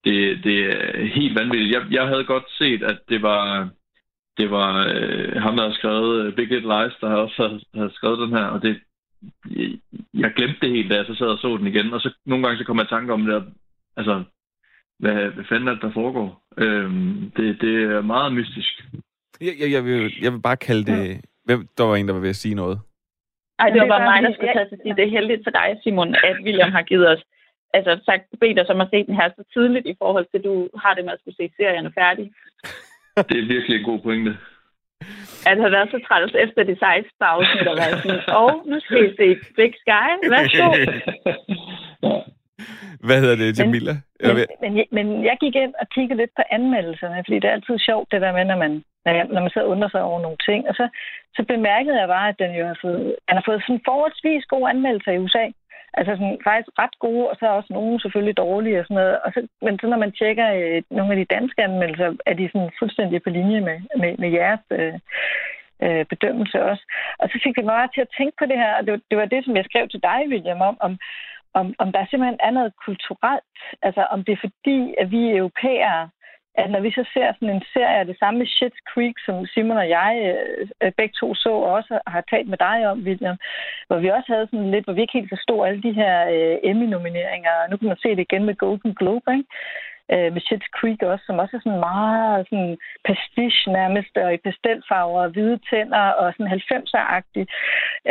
[0.04, 1.74] det, det er helt vanvittigt.
[1.74, 3.68] Jeg, jeg havde godt set, at det var,
[4.38, 7.94] det var øh, ham, der har skrevet uh, Big Little Lies, der også havde, havde
[7.94, 8.80] skrevet den her, og det,
[10.14, 12.44] jeg glemte det helt, da jeg så sad og så den igen, og så nogle
[12.44, 13.44] gange så kom jeg i tanke om det,
[13.96, 14.24] altså,
[14.98, 16.42] hvad, hvad fanden er det, der foregår?
[16.56, 18.84] Øhm, det, det er meget mystisk.
[19.40, 21.20] Jeg, jeg, jeg, vil, jeg vil bare kalde det...
[21.44, 22.80] Hvem, der var en, der var ved at sige noget.
[23.58, 25.68] Ej, det var bare mig, der skulle tage til sige, det er heldigt for dig,
[25.82, 27.22] Simon, at William har givet os,
[27.74, 30.44] altså sagt, bedt os om at se den her så tidligt i forhold til, at
[30.44, 32.32] du har det med at skulle se serierne færdig.
[33.28, 34.36] Det er virkelig en god pointe.
[35.50, 38.98] At have været så træls efter de 16 afsnit og været sådan, og nu skal
[39.06, 39.28] I se
[39.58, 40.68] Big Sky, værsgo.
[43.06, 43.94] Hvad hedder det, Jamila?
[44.20, 47.56] Men, men, men, men jeg gik ind og kiggede lidt på anmeldelserne, fordi det er
[47.58, 48.72] altid sjovt, det der med, når man,
[49.34, 50.60] når man og undrer sig over nogle ting.
[50.68, 50.84] Og så,
[51.36, 54.70] så bemærkede jeg bare, at den jo har fået, han har fået sådan forholdsvis gode
[54.72, 55.44] anmeldelser i USA.
[55.98, 59.18] Altså sådan, faktisk ret gode, og så også nogle selvfølgelig dårlige og sådan noget.
[59.24, 62.50] Og så, men så når man tjekker øh, nogle af de danske anmeldelser, er de
[62.52, 64.94] sådan fuldstændig på linje med, med, med jeres øh,
[65.84, 66.84] øh, bedømmelse også.
[67.18, 69.18] Og så fik det mig til at tænke på det her, og det, var, det
[69.18, 70.92] var det, som jeg skrev til dig, William, om, om,
[71.58, 73.44] om, om der simpelthen er noget kulturelt.
[73.82, 76.08] Altså om det er fordi, at vi europæere
[76.60, 79.46] at når vi så ser sådan en serie af det samme med Shit's Creek, som
[79.46, 82.98] Simon og jeg øh, øh, begge to så og også har talt med dig om,
[83.06, 83.36] William,
[83.86, 86.56] hvor vi også havde sådan lidt, hvor vi ikke helt forstod alle de her øh,
[86.70, 87.54] Emmy-nomineringer.
[87.70, 89.48] Nu kan man se det igen med Golden Globe, ikke?
[90.12, 92.76] Øh, med Shit's Creek også, som også er sådan meget sådan
[93.08, 97.44] pastiche nærmest, og i pastelfarver og hvide tænder og sådan 90'er-agtig.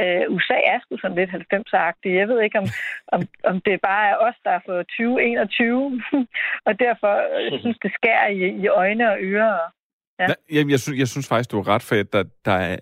[0.02, 2.12] Øh, USA er sgu sådan lidt 90'er-agtig.
[2.22, 2.68] Jeg ved ikke, om,
[3.16, 6.02] om, om det bare er os, der er for 2021,
[6.68, 9.60] og derfor øh, jeg synes det skærer i, i øjne og ører.
[10.20, 10.28] Ja.
[10.54, 12.78] Jamen, jeg, synes, jeg synes faktisk, du er ret, for at der, der er,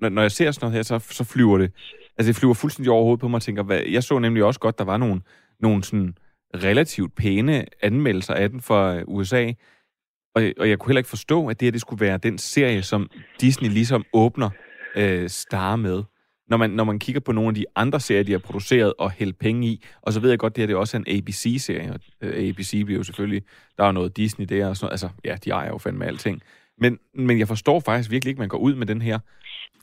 [0.00, 1.72] når, når jeg ser sådan noget her, så, så flyver det.
[2.16, 4.78] Altså, det flyver fuldstændig overhovedet på mig og tænker, hvad, jeg så nemlig også godt,
[4.78, 5.20] der var nogle,
[5.60, 6.14] nogle sådan,
[6.54, 9.52] relativt pæne anmeldelser af den fra øh, USA.
[10.34, 12.82] Og, og jeg kunne heller ikke forstå, at det her det skulle være den serie,
[12.82, 13.10] som
[13.40, 14.50] Disney ligesom åbner
[14.96, 16.02] øh, Star med.
[16.48, 19.10] Når man, når man kigger på nogle af de andre serier, de har produceret og
[19.10, 21.92] hældt penge i, og så ved jeg godt, det her det er også en ABC-serie,
[21.92, 23.42] og øh, ABC bliver jo selvfølgelig,
[23.78, 26.42] der er noget Disney der og sådan noget, altså ja, de ejer jo fandme alting.
[26.78, 29.18] Men, men jeg forstår faktisk virkelig ikke, at man går ud med den her.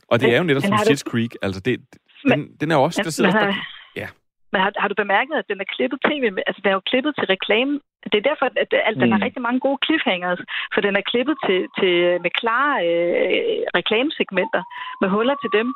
[0.08, 1.10] Og det men, er jo netop som Schitt's du...
[1.10, 1.80] Creek, altså det,
[2.22, 3.46] den, men, den er også, der sidder...
[3.46, 3.54] Men.
[4.52, 6.24] Men har, har du bemærket, at den er klippet tv?
[6.48, 7.80] Altså, den er jo klippet til reklame.
[8.12, 9.00] Det er derfor, at, at mm.
[9.00, 10.40] den har rigtig mange gode cliffhangers,
[10.74, 14.62] for den er klippet til, til med klare øh, reklamesegmenter,
[15.00, 15.68] med huller til dem.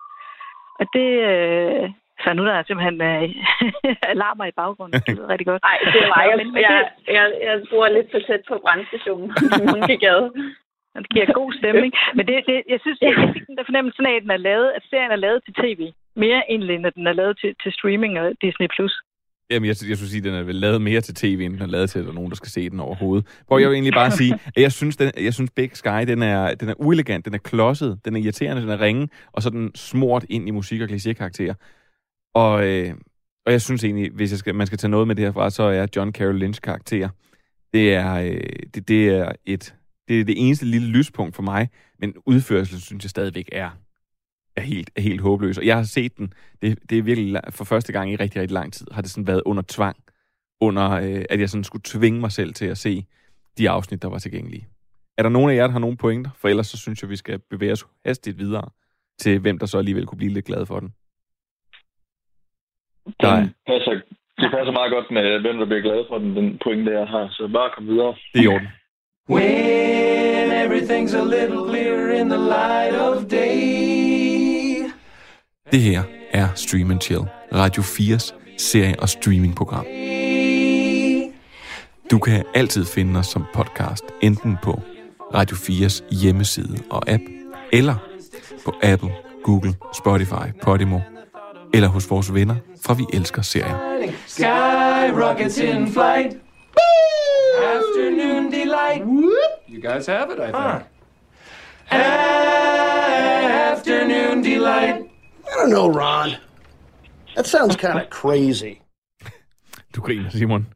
[0.80, 1.08] Og det...
[1.30, 1.90] Øh,
[2.22, 3.28] så nu der er simpelthen øh,
[4.14, 5.00] alarmer i baggrunden.
[5.06, 5.62] Det lyder rigtig godt.
[5.68, 6.62] Nej, det er mig.
[6.68, 9.30] jeg, jeg, jeg bor lidt for tæt på brandstationen
[9.62, 10.26] i Munkegade.
[11.04, 11.92] Det giver god stemning.
[12.16, 14.68] Men det, det, jeg synes, jeg, fik den der fornemmelse af, at, den er lavet,
[14.76, 15.80] at serien er lavet til tv.
[16.16, 18.68] Mere egentlig, end at den er lavet til, til streaming og Disney+.
[18.77, 18.92] Plus.
[19.51, 21.62] Jamen, jeg, jeg skulle sige, at den er vel lavet mere til tv, end den
[21.62, 23.42] er lavet til, at der er nogen, der skal se den overhovedet.
[23.46, 26.22] Hvor jeg vil egentlig bare sige, at jeg synes, den, jeg synes Big Sky, den
[26.22, 29.51] er, den er uelegant, den er klodset, den er irriterende, den er ringe, og så
[29.51, 31.55] den smurt ind i musik- og klichékarakterer.
[32.35, 32.94] Og, øh,
[33.46, 35.62] og jeg synes egentlig, hvis jeg skal, man skal tage noget med det herfra, så
[35.62, 37.09] er John Carroll Lynch karakter.
[37.72, 38.40] Det er, øh,
[38.75, 39.75] det, det er et
[40.09, 43.70] det er det eneste lille lyspunkt for mig, men udførelsen synes jeg stadigvæk er,
[44.56, 45.58] er, helt, er helt håbløs.
[45.58, 48.54] Og jeg har set den, det, det er virkelig for første gang i rigtig, rigtig
[48.54, 49.96] lang tid, har det sådan været under tvang,
[50.60, 53.06] under øh, at jeg sådan skulle tvinge mig selv til at se
[53.58, 54.68] de afsnit, der var tilgængelige.
[55.18, 56.30] Er der nogen af jer, der har nogle pointer?
[56.36, 58.68] For ellers så synes jeg, vi skal bevæge os hastigt videre
[59.18, 60.94] til, hvem der så alligevel kunne blive lidt glad for den.
[63.06, 63.92] Det passer,
[64.38, 67.28] det passer meget godt med, hvem der bliver glad for den, den pointe, jeg har.
[67.30, 68.14] Så bare kom videre.
[68.34, 68.68] Det er i orden.
[69.28, 74.21] When everything's a little clearer in the light of day.
[75.72, 77.20] Det her er Stream and Chill,
[77.54, 79.85] Radio 4's serie- og streamingprogram.
[82.11, 84.80] Du kan altid finde os som podcast, enten på
[85.35, 87.22] Radio 4's hjemmeside og app,
[87.72, 87.94] eller
[88.64, 89.11] på Apple,
[89.44, 91.00] Google, Spotify, Podimo,
[91.74, 92.56] eller hos vores venner
[92.87, 94.08] fra Vi Elsker Serier.
[94.26, 96.37] Sky rockets in flight.
[97.62, 99.02] Afternoon delight.
[99.68, 100.82] You guys have it, I think.
[103.72, 104.91] Afternoon delight.
[105.52, 106.30] I don't know, Ron.
[107.36, 108.74] That sounds kind of crazy.
[109.96, 110.66] Du griner, Simon.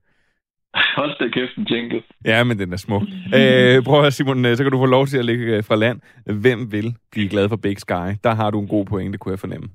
[0.96, 2.02] Hold da kæft, en jingle.
[2.24, 3.02] Ja, men den er smuk.
[3.34, 5.64] Øh, prøv at høre, Simon, øh, så kan du få lov til at ligge øh,
[5.64, 6.00] fra land.
[6.26, 8.08] Hvem vil blive glad for Big Sky?
[8.24, 9.68] Der har du en god pointe, kunne jeg fornemme.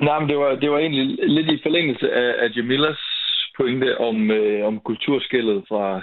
[0.00, 2.98] Nej, men det var, det var egentlig lidt i forlængelse af, af Jamilas
[3.56, 6.02] pointe om, øh, om kulturskillet fra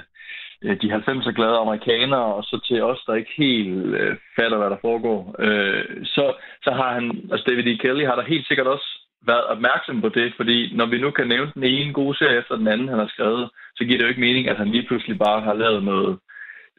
[0.63, 4.69] Øh, de 90'er glade amerikanere, og så til os, der ikke helt øh, fatter, hvad
[4.69, 5.35] der foregår.
[5.39, 7.77] Øh, så, så har han, altså David E.
[7.77, 8.87] Kelly har der helt sikkert også
[9.27, 12.55] været opmærksom på det, fordi når vi nu kan nævne den ene gode serie efter
[12.55, 15.17] den anden, han har skrevet, så giver det jo ikke mening, at han lige pludselig
[15.19, 16.19] bare har lavet noget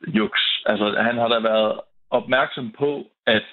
[0.07, 0.43] juks.
[0.67, 3.45] Altså, han har da været opmærksom på, at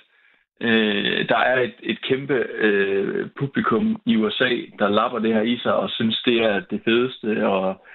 [0.61, 5.57] øh, der er et, et kæmpe øh, publikum i USA, der lapper det her i
[5.57, 7.85] sig og synes, det er det fedeste, og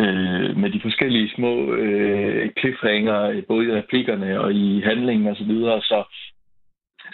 [0.00, 5.38] øh, med de forskellige små øh, cliffhanger, både i replikkerne og i handlingen osv.
[5.38, 5.82] Så, videre.
[5.82, 6.04] så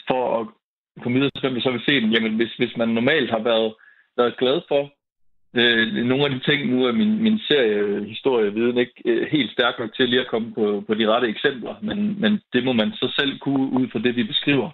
[0.08, 0.46] for at
[1.02, 3.42] komme videre til, hvem vi så vil se den, jamen hvis, hvis man normalt har
[3.42, 3.74] været,
[4.16, 4.92] været glad for
[5.56, 9.78] øh, nogle af de ting, nu er min, min serie historieviden ikke øh, helt stærk
[9.78, 12.92] nok til lige at komme på, på de rette eksempler, men, men det må man
[12.92, 14.70] så selv kunne ud fra det, vi beskriver.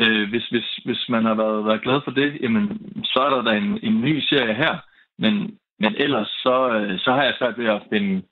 [0.00, 2.64] Øh, hvis, hvis, hvis man har været, været glad for det, jamen,
[3.04, 4.74] så er der da en, en ny serie her,
[5.18, 8.22] men, men ellers så, øh, så har jeg svært ved at finde,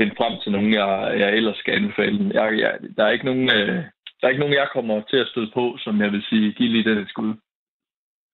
[0.00, 2.30] finde frem til nogen, jeg, jeg ellers skal anbefale.
[2.34, 3.76] Jeg, jeg, der, er ikke nogen, øh,
[4.18, 6.68] der er ikke nogen, jeg kommer til at støde på, som jeg vil sige, giv
[6.68, 7.34] lige den et skud.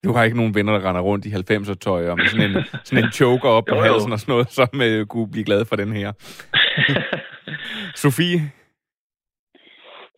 [0.05, 2.65] Du har ikke nogen venner, der render rundt i 90'er tøj og med sådan en,
[2.87, 3.81] sådan en choker op på jo.
[3.81, 6.13] halsen og sådan noget, som øh, kunne blive glad for den her.
[8.05, 8.41] Sofie,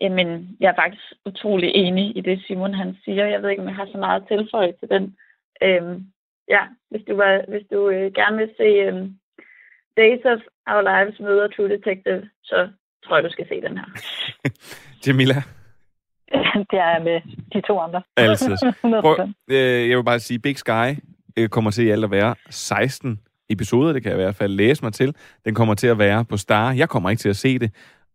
[0.00, 3.24] Jamen, jeg er faktisk utrolig enig i det, Simon han siger.
[3.26, 5.16] Jeg ved ikke, om jeg har så meget tilføje til den.
[5.62, 5.96] Øhm,
[6.54, 9.06] ja, hvis du, var, hvis du øh, gerne vil se øhm,
[10.00, 12.68] Days of Our Lives møder True Detective, så
[13.04, 13.88] tror jeg, du skal se den her.
[15.06, 15.38] Jamila,
[16.70, 17.20] det er med
[17.52, 18.02] de to andre.
[18.16, 18.52] altid.
[18.52, 19.00] 100%.
[19.04, 19.16] Prøv,
[19.50, 20.88] øh, jeg vil bare sige, Big Sky
[21.36, 24.52] øh, kommer til i alt at være 16 episoder, det kan jeg i hvert fald
[24.52, 25.14] læse mig til.
[25.44, 26.72] Den kommer til at være på Star.
[26.72, 27.70] Jeg kommer ikke til at se det.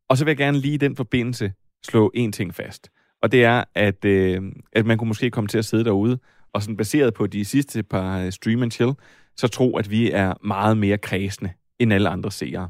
[0.09, 2.89] Og så vil jeg gerne lige i den forbindelse slå en ting fast.
[3.21, 4.41] Og det er, at, øh,
[4.73, 6.19] at man kunne måske komme til at sidde derude,
[6.55, 8.91] og sådan baseret på de sidste par øh, Stream and Chill,
[9.37, 12.69] så tro, at vi er meget mere kredsende end alle andre seere.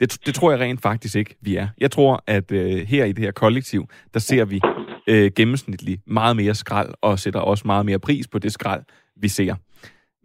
[0.00, 1.68] Det, det tror jeg rent faktisk ikke, vi er.
[1.78, 4.60] Jeg tror, at øh, her i det her kollektiv, der ser vi
[5.08, 8.82] øh, gennemsnitligt meget mere skrald, og sætter også meget mere pris på det skrald,
[9.16, 9.54] vi ser.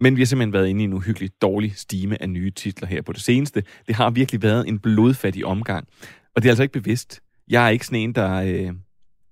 [0.02, 3.02] Men vi har simpelthen været inde i en uhyggelig dårlig stime af nye titler her
[3.02, 3.64] på det seneste.
[3.88, 5.88] Det har virkelig været en blodfattig omgang.
[6.36, 7.22] Og det er altså ikke bevidst.
[7.48, 8.34] Jeg er ikke sådan en, der...
[8.42, 8.74] Øh,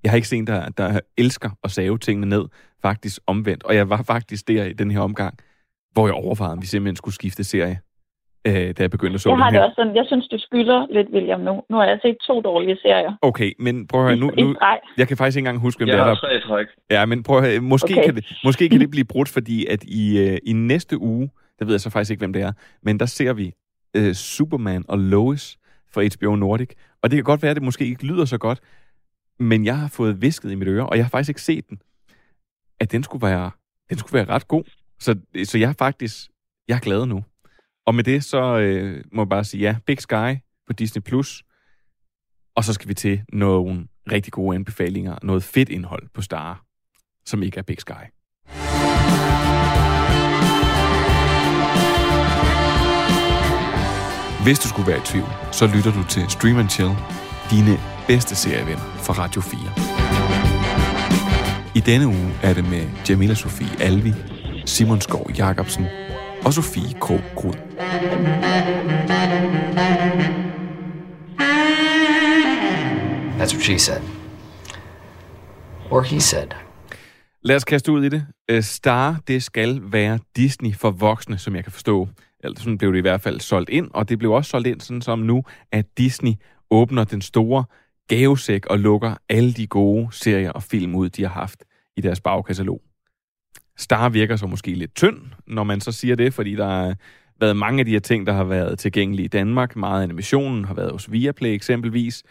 [0.04, 2.45] jeg har ikke set en, der, der elsker at save tingene ned,
[2.88, 3.63] faktisk omvendt.
[3.63, 5.34] Og jeg var faktisk der i den her omgang,
[5.93, 7.78] hvor jeg overvejede, om vi simpelthen skulle skifte serie,
[8.48, 9.60] øh, da jeg begyndte at så Jeg den har her.
[9.60, 11.54] det også sådan, jeg synes, du skylder lidt, William, nu.
[11.69, 13.13] Nu har jeg set to dårlige serier.
[13.21, 14.56] Okay, men prøv at høre, nu, nu,
[14.98, 16.19] jeg kan faktisk ikke engang huske, hvem Jeg det er, har der...
[16.28, 16.67] tre træk.
[16.91, 18.06] Ja, men prøv at høre, måske, okay.
[18.06, 21.65] kan det, måske kan det blive brudt, fordi at i, øh, i næste uge, der
[21.65, 22.52] ved jeg så faktisk ikke, hvem det er,
[22.84, 23.54] men der ser vi
[23.98, 25.58] øh, Superman og Lois
[25.93, 26.69] fra HBO Nordic.
[27.04, 28.60] Og det kan godt være, at det måske ikke lyder så godt,
[29.39, 31.78] men jeg har fået visket i mit øre, og jeg har faktisk ikke set den,
[32.86, 33.52] at den skulle være,
[33.89, 34.63] den skulle være ret god.
[35.00, 36.28] Så, så jeg er faktisk,
[36.67, 37.24] jeg er glad nu.
[37.86, 40.36] Og med det, så øh, må jeg bare sige ja, Big Sky
[40.67, 41.02] på Disney+.
[41.02, 41.43] Plus.
[42.56, 46.63] Og så skal vi til nogle rigtig gode anbefalinger, noget fedt indhold på Star,
[47.26, 48.04] som ikke er Big Sky.
[54.43, 56.91] Hvis du skulle være i tvivl, så lytter du til Stream and Chill,
[57.52, 60.05] dine bedste serievenner fra Radio 4.
[61.75, 64.13] I denne uge er det med Jamila Sofie Alvi,
[64.65, 65.85] Simon Skov Jacobsen
[66.45, 67.53] og Sofie Krog Grud.
[73.39, 74.01] That's what she said.
[75.91, 76.47] Or he said.
[77.41, 78.25] Lad os kaste ud i det.
[78.49, 82.07] Øh, Star, det skal være Disney for voksne, som jeg kan forstå.
[82.43, 84.81] Eller sådan blev det i hvert fald solgt ind, og det blev også solgt ind
[84.81, 86.33] sådan som nu, at Disney
[86.71, 87.63] åbner den store
[88.08, 91.63] gavesæk og lukker alle de gode serier og film ud, de har haft
[91.98, 92.82] i deres bagkatalog.
[93.78, 96.96] Star virker så måske lidt tynd, når man så siger det, fordi der er
[97.39, 99.76] været mange af de her ting, der har været tilgængelige i Danmark.
[99.76, 102.24] Meget af animationen har været hos Viaplay eksempelvis.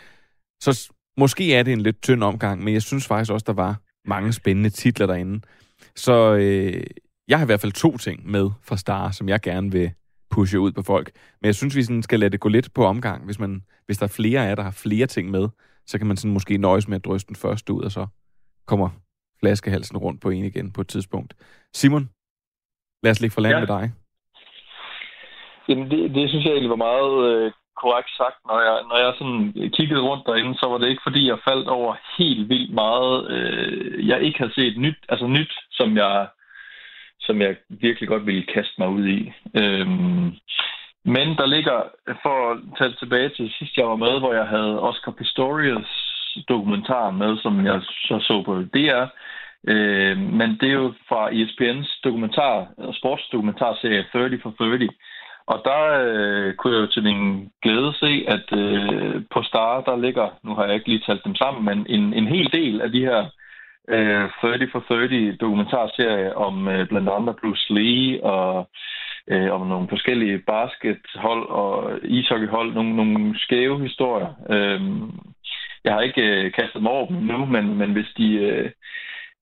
[0.60, 3.80] Så måske er det en lidt tynd omgang, men jeg synes faktisk også, der var
[4.04, 5.40] mange spændende titler derinde.
[5.96, 6.84] Så øh,
[7.28, 9.90] jeg har i hvert fald to ting med fra Star, som jeg gerne vil
[10.34, 11.10] pushe ud på folk.
[11.40, 13.24] Men jeg synes, vi sådan skal lade det gå lidt på omgang.
[13.24, 15.48] Hvis, man, hvis der er flere af jer, der har flere ting med,
[15.86, 18.06] så kan man sådan måske nøjes med at dryste den første ud, og så
[18.66, 18.88] kommer
[19.40, 21.34] flaskehalsen rundt på en igen på et tidspunkt.
[21.74, 22.08] Simon,
[23.02, 23.60] lad os ligge for land ja.
[23.60, 23.92] med dig.
[25.68, 28.38] Jamen, det, det synes jeg egentlig var meget øh, korrekt sagt.
[28.50, 31.68] Når jeg, når jeg sådan kiggede rundt derinde, så var det ikke, fordi jeg faldt
[31.68, 36.28] over helt vildt meget, øh, jeg ikke havde set nyt, altså nyt, som jeg,
[37.26, 39.32] som jeg virkelig godt ville kaste mig ud i.
[39.56, 40.32] Øhm,
[41.04, 41.82] men der ligger,
[42.22, 45.90] for at tage det tilbage til sidst, jeg var med, hvor jeg havde Oscar Pistorius
[46.48, 49.06] dokumentar med, som jeg så så på DR.
[49.68, 54.88] Øh, men det er jo fra ESPN's dokumentar, sportsdokumentarserie 30 for 30.
[55.46, 59.96] Og der øh, kunne jeg jo til min glæde se, at øh, på Star, der
[59.96, 62.92] ligger, nu har jeg ikke lige talt dem sammen, men en, en hel del af
[62.92, 63.26] de her
[63.88, 68.68] øh, 30 for 30 dokumentarserier om øh, blandt andet Bruce Lee og
[69.30, 74.30] øh, om nogle forskellige baskethold og ishockeyhold, nogle, nogle skæve historier.
[74.50, 74.80] Øh,
[75.84, 78.32] jeg har ikke øh, kastet mig over dem nu, men, men hvis de...
[78.34, 78.70] Øh,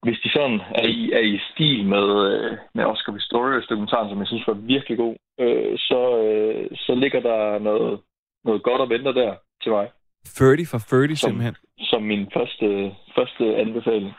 [0.07, 4.19] hvis de sådan er i, er i stil med, øh, med Oscar Pistorius dokumentaren, som
[4.19, 8.01] jeg synes var virkelig god, øh, så, øh, så ligger der noget,
[8.45, 9.89] noget godt og venter der til mig,
[10.25, 11.57] 30 for 30 Som- simpelthen.
[11.81, 14.13] som min første, første anbefaling.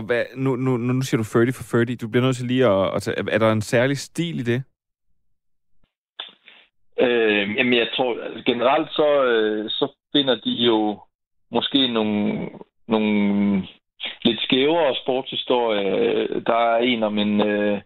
[0.00, 1.96] Og hvad, nu, nu, nu nu siger du 30 for 30.
[1.96, 4.62] Du bliver nødt til lige at, at tage, er der en særlig stil i det?
[7.00, 10.98] Øh, jamen, jeg tror, altså, generelt så, øh, så finder de jo
[11.50, 12.48] måske nogle,
[12.88, 13.12] nogle
[14.22, 16.40] lidt skævere sportshistorier.
[16.46, 17.80] Der er en om en, øh,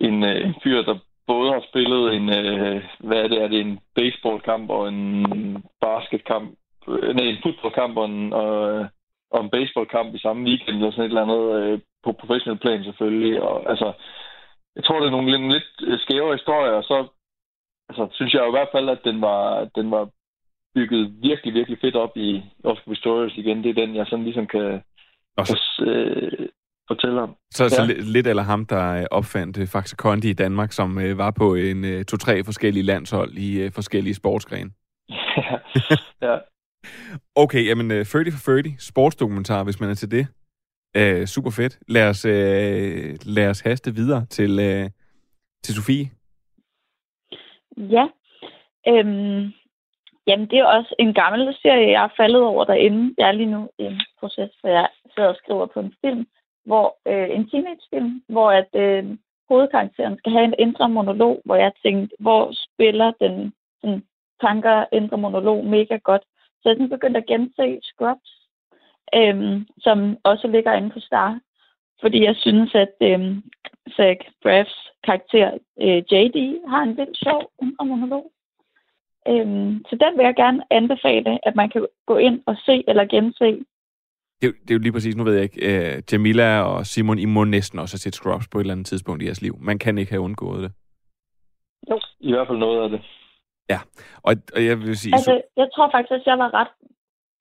[0.00, 3.60] en, øh, en fyr, der både har spillet en, øh, hvad er det, er det
[3.60, 5.26] en baseballkamp og en
[5.80, 6.50] basketkamp,
[6.88, 8.86] øh, nej, en fodboldkamp og en, og,
[9.38, 13.42] en baseballkamp i samme weekend, eller sådan et eller andet, øh, på professionel plan selvfølgelig.
[13.42, 13.92] Og, altså,
[14.76, 16.96] jeg tror, det er nogle lidt, lidt skævere historier, og så
[17.88, 20.08] altså, synes jeg i hvert fald, at den var, den var
[20.74, 23.64] bygget virkelig, virkelig fedt op i Oscar Pistorius igen.
[23.64, 24.82] Det er den, jeg sådan ligesom kan,
[25.36, 26.48] Og så, kan øh,
[26.88, 27.36] fortælle om.
[27.50, 27.86] så, så Ja.
[27.86, 31.30] lidt, lidt eller ham, der øh, opfandt øh, Faxe Kondi i Danmark, som øh, var
[31.30, 34.70] på en øh, to-tre forskellige landshold i øh, forskellige sportsgrene.
[36.28, 36.36] ja.
[37.34, 40.26] Okay, jamen øh, 30 for 30, sportsdokumentar, hvis man er til det.
[40.96, 41.78] Øh, super fedt.
[41.88, 44.90] Lad os, øh, lad os haste videre til, øh,
[45.62, 46.10] til Sofie.
[47.76, 48.06] Ja.
[48.88, 49.52] Øhm,
[50.26, 53.14] jamen, det er også en gammel serie, jeg er faldet over derinde.
[53.18, 56.26] Jeg er lige nu i en proces, hvor jeg sidder og skriver på en film,
[56.64, 59.04] hvor øh, en teenagefilm, hvor at øh,
[59.48, 64.02] hovedkarakteren skal have en indre monolog, hvor jeg tænkte, hvor spiller den sådan,
[64.40, 66.24] tanker indre monolog mega godt.
[66.60, 68.30] Så jeg er sådan begyndt at gense Scrubs,
[69.14, 71.40] øhm, som også ligger inde på Star.
[72.00, 73.42] Fordi jeg synes, at øhm,
[73.96, 78.32] Zach Braffs karakter øh, JD har en vildt sjov indre monolog.
[79.28, 83.04] Øhm, så den vil jeg gerne anbefale, at man kan gå ind og se eller
[83.04, 83.44] gense.
[84.40, 86.86] Det, er jo- det er jo lige præcis, nu ved jeg ikke, øh, Jamila og
[86.86, 89.42] Simon, I må næsten også have set Scrubs på et eller andet tidspunkt i jeres
[89.42, 89.56] liv.
[89.60, 90.72] Man kan ikke have undgået det.
[92.20, 93.00] I hvert fald noget af det.
[93.72, 93.78] Ja,
[94.22, 96.72] og, og jeg vil sige, Altså, jeg tror faktisk, at jeg var ret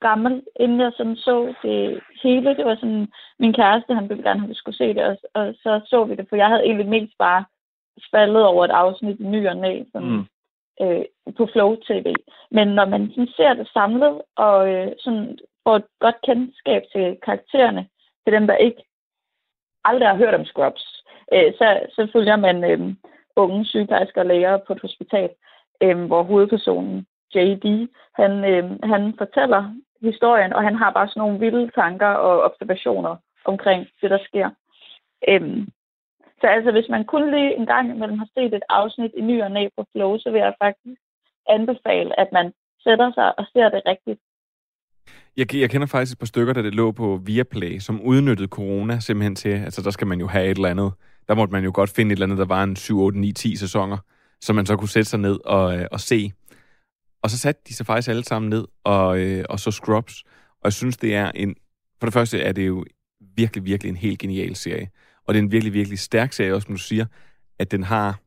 [0.02, 2.56] gammel, inden jeg sådan så det hele.
[2.58, 3.08] Det var sådan,
[3.40, 6.04] min kæreste, han ville gerne have, at vi skulle se det, og, og så så
[6.04, 7.46] vi det, for jeg havde egentlig mest bare
[8.12, 10.26] faldet over et afsnit i ny og næ, sådan, Mm.
[10.82, 11.06] øh,
[11.38, 12.16] på Flow TV.
[12.52, 17.18] Men når man sådan ser det samlet, og øh, sådan får et godt kendskab til
[17.26, 17.88] karaktererne,
[18.24, 18.84] til dem, der ikke
[19.84, 22.80] aldrig har hørt om Scrubs, øh, så, så følger man øh,
[23.36, 25.30] unge sygeplejersker og læger på et hospital,
[25.84, 29.62] øh, hvor hovedpersonen, JD, han, øh, han fortæller
[30.02, 34.50] historien, og han har bare sådan nogle vilde tanker og observationer omkring det, der sker.
[35.30, 35.68] Øhm,
[36.42, 39.42] så altså, hvis man kun lige en gang imellem har set et afsnit i ny
[39.42, 41.00] og næ på Flow, så vil jeg faktisk
[41.50, 42.54] anbefale, at man
[42.84, 44.20] sætter sig og ser det rigtigt.
[45.38, 49.00] Jeg, jeg kender faktisk et par stykker, der det lå på Viaplay, som udnyttede corona
[49.00, 50.92] simpelthen til, altså der skal man jo have et eller andet.
[51.28, 53.32] Der måtte man jo godt finde et eller andet, der var en 7, 8, 9,
[53.32, 53.98] 10 sæsoner,
[54.42, 56.32] som man så kunne sætte sig ned og, øh, og se.
[57.24, 60.24] Og så satte de sig faktisk alle sammen ned og, øh, og så Scrubs.
[60.52, 61.56] Og jeg synes, det er en...
[62.00, 62.86] For det første er det jo
[63.36, 64.90] virkelig, virkelig en helt genial serie.
[65.28, 67.06] Og det er en virkelig, virkelig stærk serie også, som du siger,
[67.60, 68.22] at den har,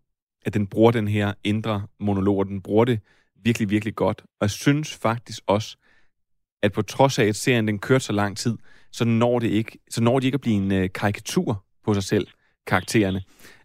[0.46, 3.00] at den bruger den her indre monolog, og den bruger det
[3.44, 4.20] virkelig, virkelig godt.
[4.20, 5.76] Og jeg synes faktisk også,
[6.62, 8.58] at på trods af, at serien den kørte så lang tid,
[8.92, 12.02] så når, det ikke, så når de ikke at blive en øh, karikatur på sig
[12.02, 12.26] selv,
[12.66, 13.22] karaktererne.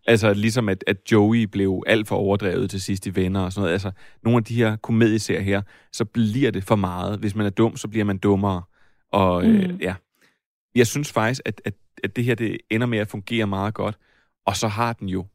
[0.08, 3.62] Altså ligesom at, at Joey blev alt for overdrevet til sidst i Venner og sådan
[3.62, 3.74] noget.
[3.74, 3.92] Altså
[4.24, 5.62] nogle af de her komedieserier her,
[5.94, 7.20] så bliver det for meget.
[7.20, 8.62] Hvis man er dum, så bliver man dummere.
[9.12, 9.56] Og mm.
[9.56, 9.96] øh, ja,
[10.76, 13.98] jeg synes faktisk, at, at, at det her det ender med at fungere meget godt.
[14.46, 15.26] Og så har den jo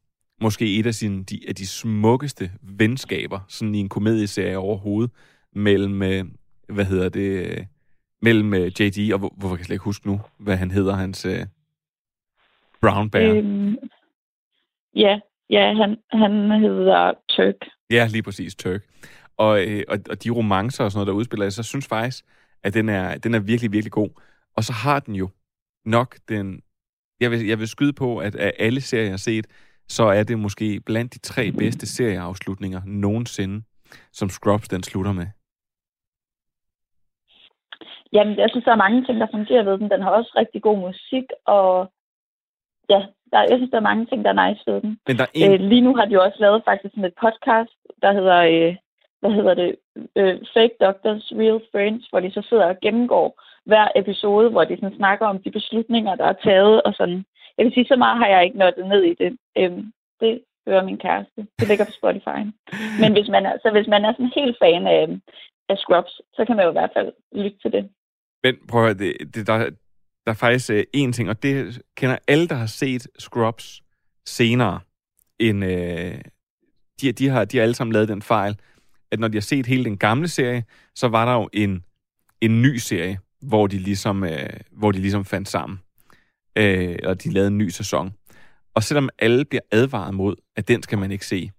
[0.41, 5.11] måske et af, sine, de, af de smukkeste venskaber, sådan i en komedieserie overhovedet,
[5.55, 6.25] mellem, øh,
[6.68, 7.64] hvad hedder det, øh,
[8.23, 10.95] mellem øh, JD, og hvor, hvorfor kan jeg slet ikke huske nu, hvad han hedder,
[10.95, 11.47] hans øh,
[12.81, 13.35] Brown Bear.
[13.35, 13.77] Øhm,
[14.97, 15.20] ja,
[15.51, 17.55] ja han, han hedder Turk.
[17.90, 18.82] Ja, lige præcis, Turk.
[19.36, 22.24] Og, øh, og, og de romancer og sådan noget, der udspiller sig, så synes faktisk,
[22.62, 24.11] at den er, den er virkelig, virkelig god.
[24.57, 25.28] Og så har den jo
[25.84, 26.62] nok den...
[27.20, 29.47] Jeg vil, jeg vil skyde på, at af alle serier, jeg har set,
[29.88, 33.64] så er det måske blandt de tre bedste serieafslutninger nogensinde,
[34.12, 35.26] som Scrubs den slutter med.
[38.12, 39.90] Jamen, jeg synes, der er mange ting, der fungerer ved den.
[39.90, 41.93] Den har også rigtig god musik, og
[42.91, 43.01] ja,
[43.33, 44.99] der, jeg synes, der er mange ting, der er nice ved den.
[45.07, 45.53] Men der er en...
[45.53, 48.76] øh, lige nu har de jo også lavet faktisk sådan et podcast, der hedder, øh,
[49.20, 49.70] hvad hedder det,
[50.16, 54.76] øh, Fake Doctors, Real Friends, hvor de så sidder og gennemgår hver episode, hvor de
[54.76, 57.24] sådan snakker om de beslutninger, der er taget, og sådan.
[57.57, 59.37] Jeg vil sige, så meget har jeg ikke nået ned i det.
[59.59, 61.41] Øhm, det hører min kæreste.
[61.59, 62.41] Det ligger på Spotify.
[63.03, 65.03] Men hvis man er, så hvis man er sådan helt fan af,
[65.68, 67.91] af Scrubs, så kan man jo i hvert fald lytte til det.
[68.45, 69.70] Men prøv at høre, det, det, der,
[70.27, 73.83] der er faktisk øh, en ting, og det kender alle, der har set Scrubs
[74.27, 74.81] senere,
[75.39, 76.20] end, øh,
[77.01, 78.57] de, de, har, de har alle sammen lavet den fejl,
[79.11, 80.64] at når de har set hele den gamle serie,
[80.95, 81.85] så var der jo en,
[82.41, 85.79] en ny serie, hvor de ligesom, øh, hvor de ligesom fandt sammen.
[86.59, 88.12] Øh, og de lavede en ny sæson.
[88.75, 91.51] Og selvom alle bliver advaret mod, at den skal man ikke se,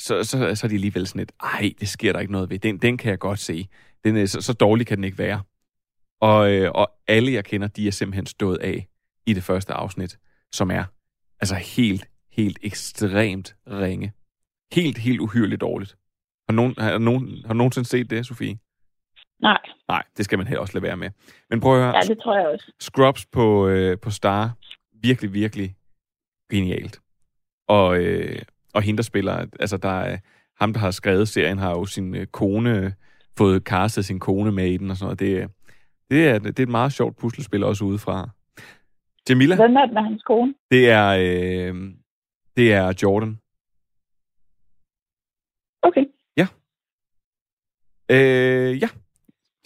[0.00, 2.58] så, så, så er de alligevel sådan lidt, ej, det sker der ikke noget ved.
[2.58, 3.68] Den, den kan jeg godt se.
[4.04, 5.42] Den er, så, så dårlig kan den ikke være.
[6.20, 8.86] Og, øh, og alle, jeg kender, de er simpelthen stået af
[9.26, 10.18] i det første afsnit,
[10.52, 10.84] som er
[11.40, 14.12] altså helt, helt ekstremt ringe.
[14.72, 15.96] Helt, helt uhyrligt dårligt.
[16.48, 18.58] Har nogen, har nogen, har nogensinde set det, Sofie?
[19.40, 19.58] Nej.
[19.88, 21.10] Nej, det skal man her også lade være med.
[21.50, 21.96] Men prøv at høre.
[21.96, 22.72] Ja, det tror jeg også.
[22.80, 24.52] Scrubs på, øh, på Star,
[25.02, 25.76] virkelig, virkelig
[26.50, 27.00] genialt.
[27.68, 28.42] Og, øh,
[28.74, 30.18] og hende, der spiller, altså der er,
[30.60, 32.94] ham, der har skrevet serien, har jo sin øh, kone,
[33.38, 35.20] fået castet sin kone med i den og sådan noget.
[35.20, 35.50] Det,
[36.10, 38.28] det, er, det er et meget sjovt puslespil også udefra.
[39.28, 39.56] Jamila?
[39.56, 40.54] Hvem er den af hans kone?
[40.70, 41.74] Det er, øh,
[42.56, 43.38] det er Jordan.
[45.82, 46.04] Okay.
[46.36, 46.46] Ja.
[48.10, 48.88] Øh, ja.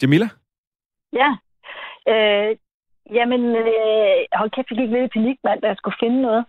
[0.01, 0.27] Jamila?
[1.13, 1.29] Ja.
[2.11, 2.57] Øh,
[3.17, 6.45] jamen, øh, hold kæft, jeg gik lidt i panik, mand, da jeg skulle finde noget.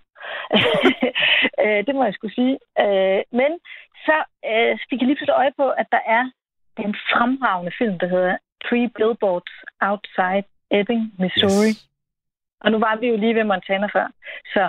[1.62, 2.59] øh, det må jeg skulle sige.
[2.82, 3.51] Øh, men
[4.07, 4.16] så
[4.51, 6.24] øh, fik jeg lige pludselig øje på, at der er
[6.76, 8.36] den fremragende film, der hedder
[8.66, 11.72] Three Billboards Outside Ebbing, Missouri.
[11.74, 11.88] Yes.
[12.64, 14.06] Og nu var vi jo lige ved Montana før.
[14.54, 14.62] Så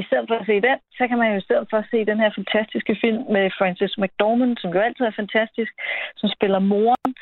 [0.00, 2.04] i stedet for at se den, så kan man jo i stedet for at se
[2.10, 5.72] den her fantastiske film med Francis McDormand, som jo altid er fantastisk,
[6.16, 7.14] som spiller moren,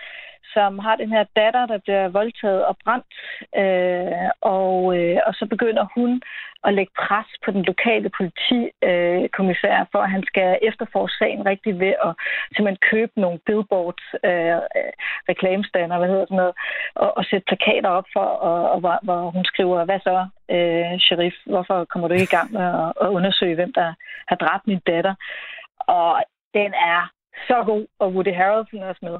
[0.58, 3.06] som har den her datter, der bliver voldtaget og brændt.
[3.62, 6.22] Øh, og, øh, og så begynder hun
[6.64, 11.78] at lægge pres på den lokale politikommissær, øh, for at han skal efterforske sagen rigtigt
[11.84, 12.12] ved at
[12.54, 14.92] simpelthen købe nogle billboards, øh, øh
[15.30, 16.54] reklamestander, hvad hedder sådan noget,
[16.94, 20.16] og, og sætte plakater op for, og, og hvor, hvor hun skriver, hvad så,
[20.54, 23.88] øh, sheriff, hvorfor kommer du ikke i gang med at, at undersøge, hvem der
[24.28, 25.14] har dræbt min datter?
[25.78, 26.22] Og
[26.54, 27.02] den er
[27.48, 29.18] så god, og Woody Harrelson er også med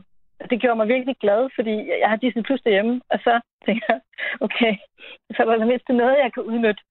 [0.50, 4.00] det gjorde mig virkelig glad, fordi jeg har Disney Plus derhjemme, og så tænker jeg,
[4.46, 4.72] okay,
[5.34, 6.82] så er der mindst noget, jeg kan udnytte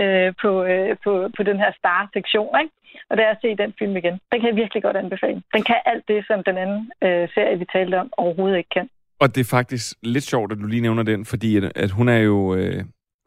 [0.00, 2.74] øh, på, øh, på, på den her star-sektion, ikke?
[3.10, 4.16] Og det er at se den film igen.
[4.30, 5.42] Den kan jeg virkelig godt anbefale.
[5.54, 8.88] Den kan alt det, som den anden øh, serie, vi talte om, overhovedet ikke kan.
[9.20, 12.08] Og det er faktisk lidt sjovt, at du lige nævner den, fordi at, at hun
[12.08, 12.84] er jo øh,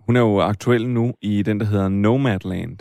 [0.10, 2.78] hun er jo aktuel nu i den, der hedder Nomadland,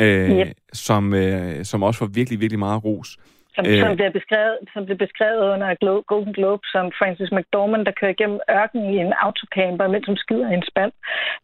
[0.00, 0.56] øh, yep.
[0.72, 3.16] som, øh, som også får virkelig, virkelig meget ros.
[3.58, 7.82] Som, øh, som, bliver beskrevet, som bliver beskrevet under Glo- Golden Globe som Francis McDormand,
[7.88, 10.92] der kører igennem ørkenen i en autocamper, mens hun skider i en spand.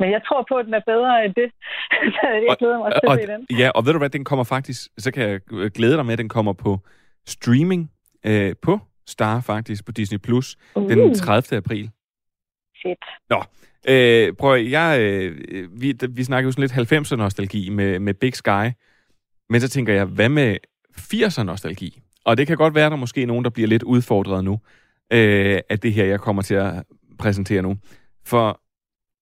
[0.01, 1.49] Men jeg tror på, at den er bedre end det.
[2.17, 3.41] så jeg glæder mig også til den.
[3.61, 5.41] Ja, og ved du hvad, den kommer faktisk, så kan jeg
[5.79, 6.73] glæde dig med, at den kommer på
[7.27, 7.83] streaming
[8.27, 8.75] øh, på
[9.07, 10.89] Star faktisk, på Disney Plus, uh.
[10.91, 11.57] den 30.
[11.57, 11.91] april.
[12.83, 13.05] Fedt.
[13.31, 13.41] Nå,
[13.89, 15.33] øh, prøv jeg, øh,
[15.81, 18.67] vi, vi snakker jo sådan lidt 90'er nostalgi med, med Big Sky,
[19.49, 20.57] men så tænker jeg, hvad med
[20.99, 22.04] 80'er nostalgi?
[22.25, 24.61] Og det kan godt være, der måske er nogen, der bliver lidt udfordret nu
[25.13, 26.85] øh, af det her, jeg kommer til at
[27.19, 27.77] præsentere nu.
[28.27, 28.61] For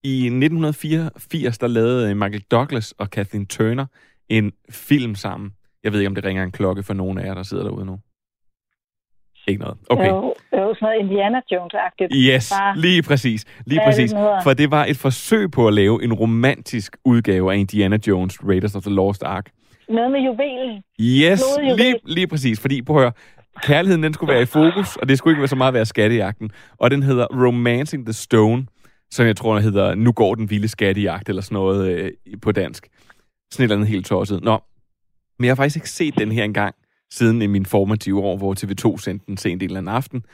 [0.03, 3.85] i 1984, der lavede Michael Douglas og Kathleen Turner
[4.29, 5.51] en film sammen.
[5.83, 7.85] Jeg ved ikke, om det ringer en klokke for nogen af jer, der sidder derude
[7.85, 7.99] nu.
[9.47, 9.77] Ikke noget.
[9.89, 10.09] Okay.
[10.09, 12.15] Jo, jo sådan noget Indiana Jones-agtigt.
[12.15, 12.77] Yes, Bare...
[12.77, 13.45] lige præcis.
[13.65, 14.11] Lige præcis.
[14.11, 18.43] Det For det var et forsøg på at lave en romantisk udgave af Indiana Jones,
[18.43, 19.49] Raiders of the Lost Ark.
[19.89, 20.83] Noget med juvelen.
[21.01, 21.77] Yes, juvel.
[21.77, 22.59] lige, lige præcis.
[22.59, 23.11] Fordi, at høre,
[23.63, 26.51] kærligheden den skulle være i fokus, og det skulle ikke være så meget være skattejagten.
[26.77, 28.65] Og den hedder Romancing the Stone,
[29.11, 32.11] som jeg tror, den hedder Nu går den vilde skattejagt, eller sådan noget øh,
[32.41, 32.87] på dansk.
[33.51, 34.43] Sådan et eller andet helt tosset.
[34.43, 34.59] Nå,
[35.39, 36.75] men jeg har faktisk ikke set den her engang,
[37.11, 40.25] siden i min formative år, hvor TV2 sendte den sent en eller anden aften.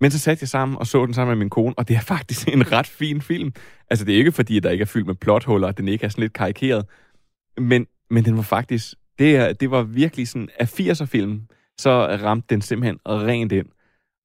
[0.00, 2.00] Men så satte jeg sammen og så den sammen med min kone, og det er
[2.00, 3.52] faktisk en ret fin film.
[3.90, 6.04] Altså, det er ikke fordi, at der ikke er fyldt med plothuller, og den ikke
[6.04, 6.86] er sådan lidt karikeret.
[7.58, 8.94] Men, men den var faktisk...
[9.18, 10.48] Det, er, det var virkelig sådan...
[10.58, 11.46] Af 80'er-film,
[11.78, 13.66] så ramte den simpelthen rent ind.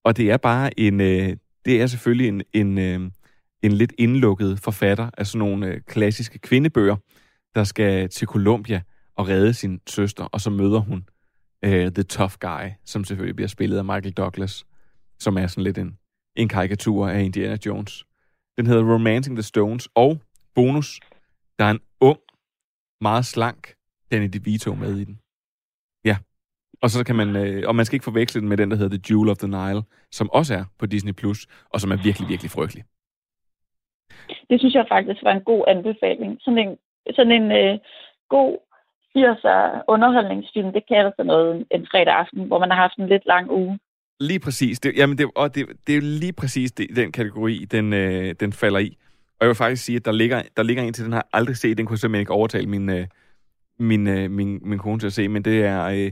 [0.04, 1.02] Og det er bare en...
[1.02, 3.12] Øh, det er selvfølgelig en, en, øh,
[3.62, 6.96] en lidt indlukket forfatter af sådan nogle øh, klassiske kvindebøger,
[7.56, 8.82] der skal til Colombia
[9.16, 11.06] og redde sin søster, og så møder hun
[11.66, 14.66] øh, The Tough Guy, som selvfølgelig bliver spillet af Michael Douglas,
[15.20, 15.98] som er sådan lidt en,
[16.36, 18.06] en karikatur af Indiana Jones.
[18.58, 20.22] Den hedder Romancing the Stones, og
[20.56, 21.00] bonus,
[21.60, 22.20] der er en ung,
[23.02, 23.74] meget slank
[24.12, 25.20] Danny DeVito med i den.
[26.06, 26.18] Ja.
[26.82, 28.98] Og så kan man, øh, og man skal ikke forveksle den med den, der hedder
[28.98, 29.82] The Jewel of the Nile,
[30.12, 32.84] som også er på Disney+, Plus, og som er virkelig, virkelig frygtelig.
[34.50, 36.38] Det synes jeg faktisk var en god anbefaling.
[36.42, 36.78] Sådan en,
[37.16, 37.80] sådan en øh,
[38.30, 38.58] god
[39.18, 43.26] 80'er underholdningsfilm, det kan altså noget en fredag aften, hvor man har haft en lidt
[43.26, 43.80] lang uge.
[44.20, 44.80] Lige præcis.
[44.80, 48.54] Det, jamen det, og det, det er lige præcis det, den kategori, den, øh, den
[48.54, 48.98] falder i.
[49.40, 51.40] Og jeg vil faktisk sige, at der ligger, der ligger en til, den har jeg
[51.40, 51.78] aldrig set.
[51.78, 53.08] Den kunne jeg simpelthen ikke overtale min, øh,
[53.80, 55.28] min, øh, min, min kone til at se.
[55.28, 56.12] Men det er, øh,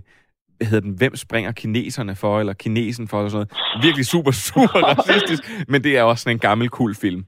[0.58, 3.84] hvad hedder den, Hvem springer kineserne for, eller kinesen for, eller sådan noget.
[3.86, 5.44] Virkelig super, super racistisk.
[5.68, 7.26] Men det er også sådan en gammel, cool film.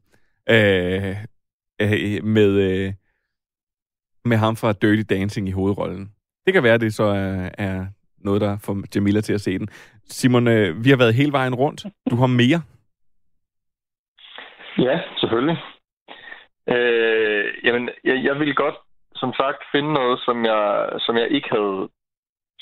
[0.50, 1.16] Øh,
[1.82, 2.94] øh, med, øh,
[4.26, 6.12] med ham fra Dirty Dancing i hovedrollen.
[6.46, 7.86] Det kan være, det så er, er
[8.18, 9.68] noget, der får Jamila til at se den.
[10.06, 11.86] Simon, øh, vi har været hele vejen rundt.
[12.10, 12.62] Du har mere.
[14.78, 15.58] Ja, selvfølgelig.
[16.74, 18.76] Øh, jamen, jeg, jeg ville godt,
[19.16, 21.90] som sagt, finde noget, som jeg, som jeg ikke havde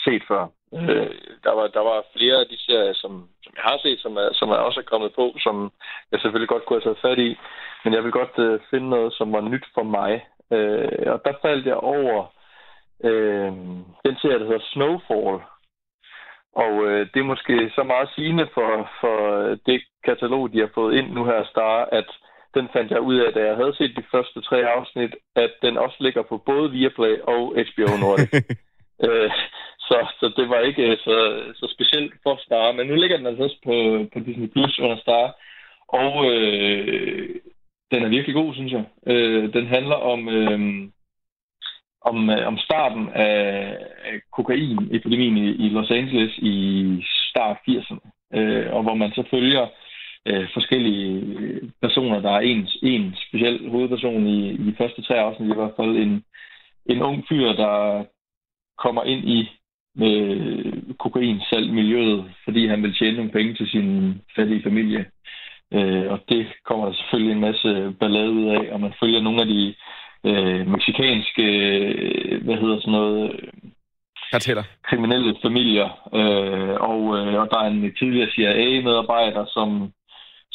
[0.05, 0.47] set før.
[0.73, 1.11] Øh,
[1.43, 4.29] der, var, der var flere af de serier, som, som jeg har set, som, er,
[4.33, 5.71] som er også er kommet på, som
[6.11, 7.37] jeg selvfølgelig godt kunne have taget fat i.
[7.83, 10.27] Men jeg vil godt øh, finde noget, som var nyt for mig.
[10.51, 12.25] Øh, og der faldt jeg over
[13.03, 13.51] øh,
[14.05, 15.39] den serie, der hedder Snowfall.
[16.63, 19.17] Og øh, det er måske så meget sigende for, for
[19.65, 22.09] det katalog, de har fået ind nu her, Star, at
[22.57, 25.77] den fandt jeg ud af, da jeg havde set de første tre afsnit, at den
[25.77, 28.29] også ligger på både Viaplay og HBO Nordic.
[29.05, 29.31] øh,
[29.87, 31.17] så, så det var ikke øh, så,
[31.59, 33.75] så specielt for Star, men nu ligger den altså også på,
[34.13, 35.25] på Disney Plus under Star.
[35.87, 37.35] Og øh,
[37.91, 38.85] den er virkelig god, synes jeg.
[39.07, 40.29] Øh, den handler om...
[40.29, 40.89] Øh,
[42.01, 46.55] om, øh, om starten af, af kokainepidemien i, i Los Angeles i
[47.29, 49.86] start 80'erne, øh, og hvor man så følger øh,
[50.53, 51.21] forskellige
[51.81, 52.19] personer.
[52.19, 55.97] Der er en, en speciel hovedperson i, i de første tre afsnit, i hvert fald
[55.97, 56.23] en,
[56.85, 58.05] en ung fyr, der
[58.77, 59.49] kommer ind i
[59.95, 65.05] med kokainsalg miljøet, fordi han vil tjene nogle penge til sin fattige familie.
[65.73, 69.41] Øh, og det kommer der selvfølgelig en masse ballade ud af, og man følger nogle
[69.41, 69.75] af de
[70.29, 73.49] øh, meksikanske, øh, hvad hedder sådan noget, øh,
[74.31, 74.63] Karteller.
[74.83, 75.89] kriminelle familier.
[76.19, 79.91] Øh, og, øh, og der er en tidligere CIA-medarbejder, som,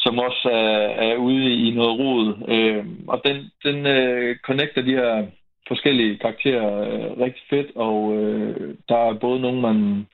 [0.03, 2.25] som også er, er ude i noget rod.
[2.55, 5.27] Øh, og den, den øh, connecter de her
[5.67, 10.07] forskellige karakterer øh, rigtig fedt, og øh, der er både nogen, man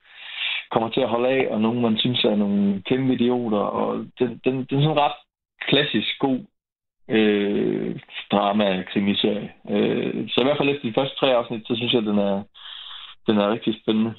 [0.71, 4.41] kommer til at holde af, og nogen, man synes er nogle kæmpe idioter, og den,
[4.45, 5.19] den, den er sådan ret
[5.69, 6.39] klassisk god
[7.09, 7.99] øh,
[8.31, 9.51] drama krimiserie.
[9.69, 12.43] Øh, så i hvert fald efter de første tre afsnit, så synes jeg, den er,
[13.27, 14.13] den er rigtig spændende.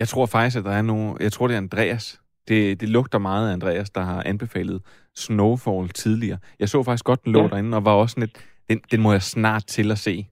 [0.00, 1.16] Jeg tror faktisk, at der er nogen...
[1.20, 2.20] Jeg tror, det er Andreas.
[2.50, 4.82] Det, det lugter meget af Andreas, der har anbefalet
[5.16, 6.38] Snowfall tidligere.
[6.60, 7.48] Jeg så faktisk godt, den lå ja.
[7.48, 8.46] derinde, og var også lidt...
[8.70, 10.26] Den, den må jeg snart til at se.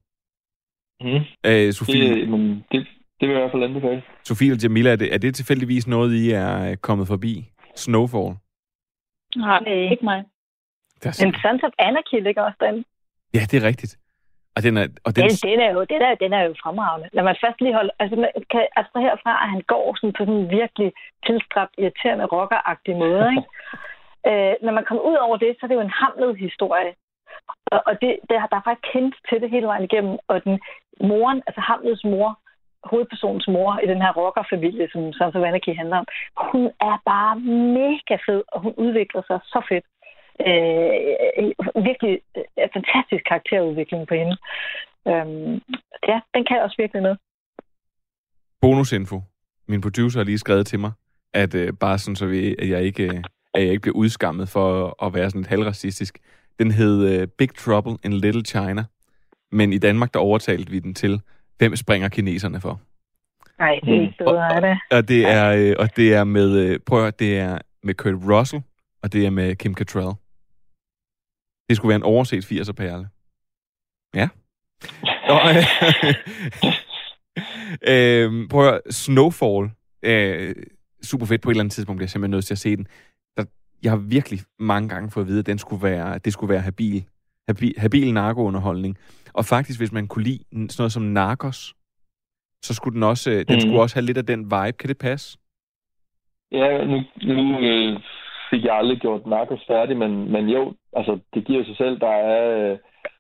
[1.00, 1.20] Mm.
[1.46, 2.40] Øh, Sofie, Det, men
[2.72, 2.86] det,
[3.20, 4.02] det vil jeg i hvert fald anbefale.
[4.24, 7.50] Sofie og Jamila, er det, er det tilfældigvis noget, I er kommet forbi?
[7.76, 8.34] Snowfall?
[9.36, 9.58] Nej,
[9.92, 10.24] ikke mig.
[11.02, 12.84] Der er Men Sons of Anarchy ligger også derinde.
[13.34, 13.98] Ja, det er rigtigt.
[14.59, 17.09] Og den er, og den, Den, den, er jo, den, er, den er jo fremragende.
[17.12, 17.92] Lad mig først lige holde...
[18.02, 20.90] Altså, man kan abstrahere fra, at han går sådan på sådan en virkelig
[21.26, 23.24] tilstræbt, irriterende, rockeragtig måde.
[23.34, 23.48] Ikke?
[24.30, 26.92] øh, når man kommer ud over det, så er det jo en hamlet historie.
[27.72, 30.14] Og, og det, det, der er faktisk kendt til det hele vejen igennem.
[30.28, 30.61] Og den
[31.11, 32.30] moren, altså Hamlets mor,
[32.90, 36.06] hovedpersonens mor i den her rockerfamilie, som of Anarchy handler om,
[36.52, 37.34] hun er bare
[37.80, 39.84] mega fed, og hun udvikler sig så fedt.
[40.47, 44.36] Øh, virkelig øh, fantastisk karakterudvikling på hende.
[45.09, 45.55] Øhm,
[46.09, 47.18] ja, den kan også virkelig noget.
[48.61, 49.20] bonusinfo.
[49.68, 50.93] Min producer har lige skrevet til mig,
[51.34, 53.24] at øh, bare sådan, så vi, at, jeg ikke, øh,
[53.55, 56.18] at jeg ikke bliver udskammet for at være sådan lidt halvracistisk.
[56.59, 58.84] Den hed øh, Big Trouble in Little China.
[59.53, 61.20] Men i Danmark, der overtalte vi den til
[61.59, 62.80] Hvem springer kineserne for?
[63.59, 64.78] Nej, det er ikke bedre, er det?
[64.91, 67.95] Og det er, øh, og det er med, øh, prøv at høre, det er med
[67.95, 68.62] Kurt Russell,
[69.03, 70.14] og det er med Kim Cattrall.
[71.68, 73.08] Det skulle være en overset 80'er perle.
[74.14, 74.28] Ja.
[75.28, 75.64] Og, øh,
[77.92, 79.70] øh, prøv at høre, Snowfall.
[80.02, 80.54] Øh,
[81.02, 82.86] super fedt på et eller andet tidspunkt, bliver jeg simpelthen nødt til at se den.
[83.36, 83.44] Der,
[83.82, 86.60] jeg har virkelig mange gange fået at vide, at den skulle være, det skulle være
[86.60, 87.04] habil,
[87.48, 88.98] habil, habil narkounderholdning.
[89.32, 91.74] Og faktisk, hvis man kunne lide sådan noget som Narcos,
[92.64, 93.60] så skulle den også, øh, den Mhm.
[93.60, 94.72] skulle også have lidt af den vibe.
[94.78, 95.38] Kan det passe?
[96.52, 98.00] Ja, nu, nu øh,
[98.51, 102.14] fik jeg aldrig gjort Narcos færdig, men, men jo, altså det giver sig selv, der
[102.34, 102.78] er, øh,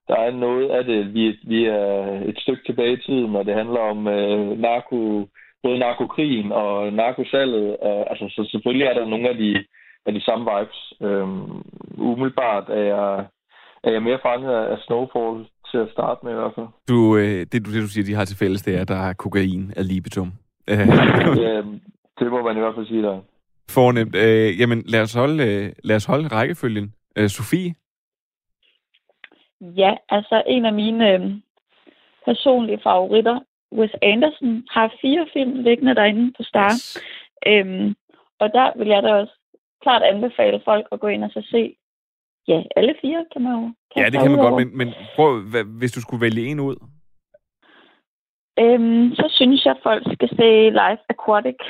[0.08, 1.14] der er noget af det.
[1.14, 5.28] Vi, vi er et stykke tilbage i tiden, når det handler om øh, narko,
[5.62, 7.76] både narkokrigen og narkosalget.
[7.86, 9.64] Øh, altså, så selvfølgelig er der nogle af de,
[10.06, 10.92] af de samme vibes.
[11.00, 11.62] Øhm,
[11.98, 13.24] umiddelbart er jeg,
[13.84, 16.66] er jeg mere fanget af Snowfall til at starte med i hvert fald.
[16.88, 19.00] Du, øh, det, du, det, du siger, de har til fælles, det er, at der
[19.08, 20.32] er kokain af libitum.
[21.46, 21.62] Ja,
[22.18, 23.20] det må man i hvert fald sige der.
[23.70, 24.14] Fornemt.
[24.16, 26.94] Øh, jamen, lad os holde, øh, lad os holde rækkefølgen.
[27.18, 27.74] Øh, Sofie?
[29.60, 31.20] Ja, altså en af mine øh,
[32.24, 33.40] personlige favoritter,
[33.72, 36.72] Wes Anderson, har fire film liggende derinde på Star.
[36.72, 37.02] Yes.
[37.46, 37.94] Øhm,
[38.38, 39.32] og der vil jeg da også
[39.82, 41.76] klart anbefale folk at gå ind og så se,
[42.48, 43.72] ja, alle fire kan man jo.
[43.96, 46.76] Ja, det kan man godt, men, men prøv, hvad, hvis du skulle vælge en ud.
[48.58, 51.60] Øhm, så synes jeg, folk skal se Life Aquatic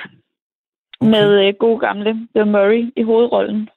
[1.00, 1.10] okay.
[1.10, 3.68] med øh, god gamle Bill Murray i hovedrollen.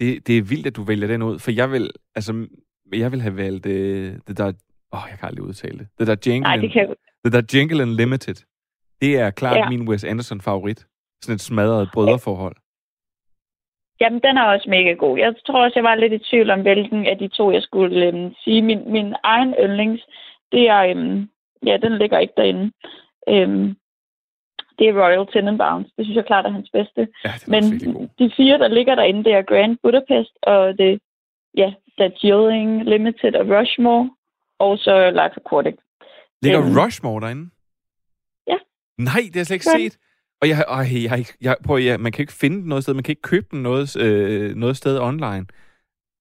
[0.00, 2.46] Det, det er vildt, at du vælger den ud, for jeg vil, altså,
[2.92, 4.46] jeg vil have valgt øh, det der,
[4.92, 5.88] åh, oh, jeg kan aldrig udtale det.
[5.98, 8.34] Det der Jangle, Nej, det kan det der Jangle Unlimited.
[9.00, 9.68] Det er klart Ja.
[9.68, 10.86] min Wes Anderson favorit.
[11.22, 12.56] Sådan et smadret brødreforhold.
[14.00, 15.18] Jamen, den er også mega god.
[15.18, 18.06] Jeg tror også, jeg var lidt i tvivl om, hvilken af de to, jeg skulle
[18.06, 18.62] øhm, sige.
[18.62, 20.02] Min, min egen yndlings,
[20.52, 21.28] det er, øhm,
[21.66, 22.72] ja, den ligger ikke derinde.
[23.28, 23.76] Øhm,
[24.78, 25.86] det er Royal Tenenbaums.
[25.96, 27.08] Det synes jeg klart er hans bedste.
[27.24, 27.62] Ja, Men
[28.18, 31.00] de fire, der ligger derinde, det er Grand Budapest og det,
[31.56, 34.10] ja, Darjeeling Limited og Rushmore,
[34.58, 35.74] og så Life Aquatic.
[36.42, 37.50] Ligger Øhm, Rushmore derinde?
[38.46, 38.56] Ja.
[38.98, 39.78] Nej, det har jeg slet ikke Ja.
[39.84, 39.98] set.
[40.42, 42.94] Og jeg, øh, jeg, ikke- jeg, prøv, jeg, man kan ikke finde den noget sted.
[42.94, 45.46] Man kan ikke købe den noget, øh, noget sted online.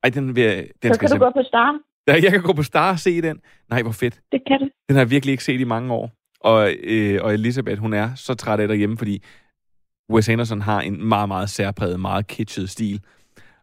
[0.03, 1.79] Ej, den, vil, jeg- den så skal kan du gå på Star.
[2.07, 3.41] Ja, jeg kan gå på Star og se den.
[3.69, 4.19] Nej, hvor fedt.
[4.31, 4.65] Det kan du.
[4.87, 6.11] Den har jeg virkelig ikke set i mange år.
[6.43, 9.23] Og, øh, og Elisabeth, hun er så træt af derhjemme, fordi
[10.09, 13.01] Wes Anderson har en meget, meget særpræget, meget kitschet stil.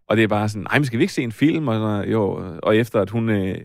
[0.09, 1.69] Og det er bare sådan, nej, men skal vi ikke se en film?
[1.69, 3.59] Og, så, jo, og efter at hun, øh,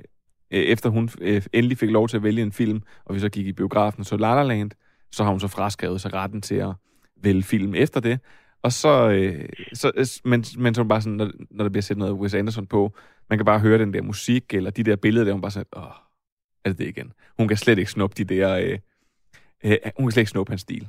[0.52, 3.30] øh, efter hun øh, endelig fik lov til at vælge en film, og vi så
[3.30, 4.72] gik i biografen og så La La Land,
[5.12, 6.74] så har hun så fraskrevet sig retten til at
[7.24, 8.20] vælge film efter det.
[8.64, 11.98] Og så, øh, så øh, men, men så bare sådan, når, når der bliver set
[11.98, 12.94] noget Wes Anderson på,
[13.30, 15.68] man kan bare høre den der musik, eller de der billeder, der hun bare sådan,
[15.76, 15.84] åh,
[16.66, 17.14] er det det igen?
[17.38, 18.80] Hun kan slet ikke snuppe de der, øh,
[19.64, 20.88] øh, hun kan slet ikke snuppe hans stil.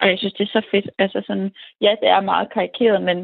[0.00, 0.90] Og jeg synes, det er så fedt.
[0.98, 1.50] Altså sådan,
[1.80, 3.18] ja, det er meget karikeret, men,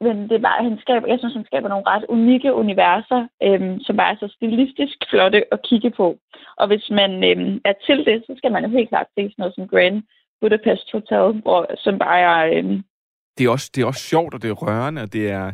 [0.00, 3.80] men det er bare, han skaber, jeg synes, han skaber nogle ret unikke universer, øhm,
[3.80, 6.18] som bare er så stilistisk flotte at kigge på.
[6.56, 9.34] Og hvis man øhm, er til det, så skal man jo helt klart se sådan
[9.38, 10.02] noget som Grand
[10.40, 12.58] Budapest Hotel, hvor, som bare er...
[12.58, 12.82] Øhm,
[13.38, 15.52] Det er, også, det er også sjovt, og det er rørende, og det er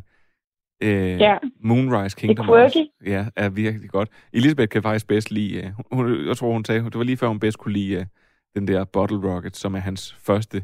[0.82, 1.36] øh, Ja.
[1.60, 2.86] Moonrise Kingdom Det er også.
[3.06, 4.08] Ja, er virkelig godt.
[4.32, 7.28] Elisabeth kan faktisk bedst lide, øh, hun, jeg tror, hun sagde, det var lige før,
[7.28, 8.04] hun bedst kunne lide øh,
[8.56, 10.62] den der Bottle Rocket, som er hans første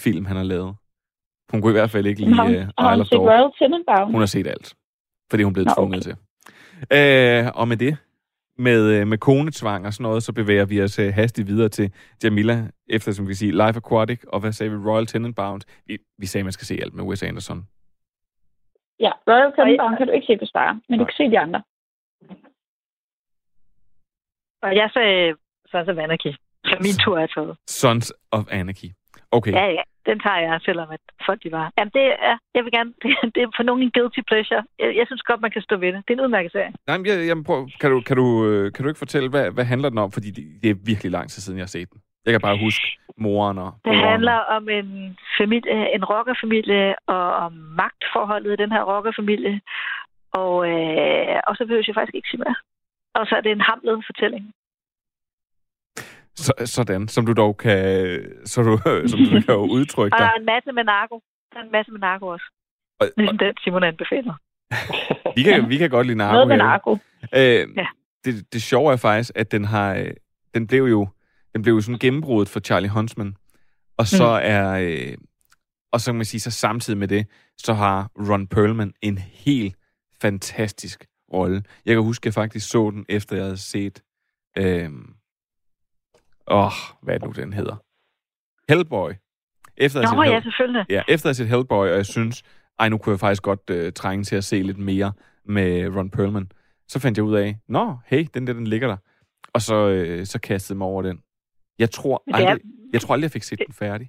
[0.00, 0.74] film, han har lavet.
[1.50, 3.26] Hun kunne i hvert fald ikke lide har, øh, hun- har Isle of set Dog.
[3.28, 4.10] Royal Tenenbaum?
[4.12, 4.74] Hun har set alt.
[5.30, 6.16] Fordi hun Nå, tvunget til.
[6.92, 7.96] Øh, og med det,
[8.58, 11.92] med, øh, med konetvang og sådan noget, så bevæger vi os øh, hastigt videre til
[12.24, 15.64] Jamila, efter som vi kan sige Life Aquatic, og hvad sagde vi, Royal Tenenbaums.
[15.86, 17.66] Vi, vi sagde, man skal se alt med Wes Anderson.
[19.06, 21.60] Ja, Royal Tenenbaum kan du ikke se på Star, men du kan se de andre.
[24.64, 25.34] Og jeg sagde
[25.70, 26.32] Sons of Anarchy.
[26.68, 27.56] Så min tur er taget.
[27.66, 28.90] Sons of Anarchy.
[29.30, 29.52] Okay.
[29.52, 29.82] Ja, ja.
[30.06, 31.72] Den tager jeg, selvom at folk de var.
[31.78, 34.62] Jamen, det er, jeg vil gerne, det, det er for nogen en guilty pleasure.
[34.78, 36.02] Jeg, jeg synes godt, man kan stå ved det.
[36.06, 36.72] Det er en udmærket serie.
[36.86, 39.50] Nej, men jeg, jeg prøv, kan, du, kan, du, øh, kan du ikke fortælle, hvad,
[39.50, 40.10] hvad handler den om?
[40.12, 42.00] Fordi det, det er virkelig lang tid siden, jeg har set den.
[42.24, 44.08] Jeg kan bare huske moren og Det broren.
[44.12, 49.60] handler om en familie, en rockerfamilie, og om magtforholdet i den her rockerfamilie.
[50.32, 52.56] Og, øh, og så behøver jeg faktisk ikke sige mere.
[53.14, 54.44] Og så er det en hamlet fortælling.
[56.36, 57.78] Så, sådan, som du dog kan,
[58.44, 58.72] så du,
[59.10, 60.32] som du kan jo udtrykke Og der dig.
[60.34, 61.22] er en masse med narko.
[61.52, 62.46] Der er en masse med narko også.
[63.00, 64.34] Og, Ligesom den, Simon anbefaler.
[65.36, 66.92] Vi kan, vi kan godt lide narko Noget med narko.
[67.34, 67.86] Øh, Ja.
[68.24, 70.10] det, det sjove er faktisk, at den har, øh,
[70.54, 71.08] den blev jo,
[71.54, 73.36] den blev jo sådan gennembruddet for Charlie Huntsman.
[73.96, 74.40] Og så Mm.
[74.50, 75.16] er, øh,
[75.92, 77.26] og så kan man sige, så samtidig med det,
[77.58, 79.76] så har Ron Perlman en helt
[80.20, 81.62] fantastisk rolle.
[81.86, 84.02] Jeg kan huske, at jeg faktisk så den, efter jeg havde set
[84.58, 85.14] Øhm,
[86.50, 86.70] åh,
[87.02, 87.76] hvad er det nu, den hedder?
[88.68, 89.10] Hellboy.
[89.76, 90.86] Efter at Nå, set ja, Hell- selvfølgelig.
[90.88, 92.42] Ja, efter at have set Hellboy, og jeg synes,
[92.78, 95.12] ej, nu kunne jeg faktisk godt øh, trænge til at se lidt mere
[95.44, 96.50] med Ron Perlman.
[96.88, 98.96] Så fandt jeg ud af, nå, hey, den der, den ligger der.
[99.52, 101.20] Og så, øh, så kastede jeg mig over den.
[101.78, 102.60] Jeg tror det er- aldrig,
[102.92, 104.08] jeg, tror aldrig, jeg fik set den færdig.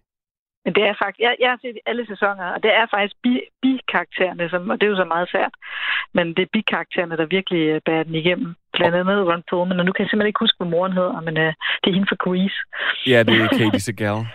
[0.65, 3.33] Men det er faktisk, jeg, jeg har set alle sæsoner, og det er faktisk bi,
[3.61, 5.53] bi-karaktererne, som, og det er jo så meget svært,
[6.13, 8.55] men det er bi-karaktererne, der virkelig øh, bærer den igennem.
[8.73, 11.37] Blandt andet Ron Perlman, og nu kan jeg simpelthen ikke huske, hvad moren hedder, men
[11.37, 11.51] uh,
[11.81, 12.57] det er hende fra Grease.
[13.11, 14.19] Ja, det er Katie Segal.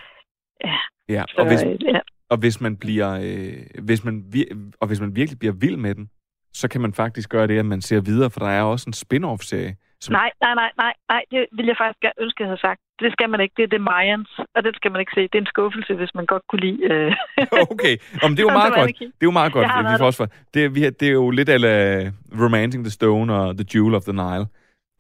[0.69, 0.77] Ja.
[1.09, 2.01] Ja, Så, og hvis, øh, ja.
[2.31, 5.95] og hvis man bliver, øh, hvis man vir- og hvis man virkelig bliver vild med
[5.95, 6.11] den,
[6.53, 8.93] så kan man faktisk gøre det, at man ser videre, for der er også en
[8.93, 9.77] spin-off-serie.
[10.03, 12.81] Som, Nej, nej, nej, nej, nej, det vil jeg faktisk gerne ønske, jeg havde sagt.
[13.03, 13.55] Det skal man ikke.
[13.57, 15.21] Det er The Mayans, og det skal man ikke se.
[15.23, 16.83] Det er en skuffelse, hvis man godt kunne lide...
[16.93, 17.13] Øh...
[17.73, 17.95] okay,
[18.25, 18.99] Om det er jo meget godt.
[18.99, 20.27] Det er jo meget godt, vi får også.
[20.55, 24.03] Det, er- vi, det er jo lidt af Romancing the Stone og The Jewel of
[24.03, 24.47] the Nile.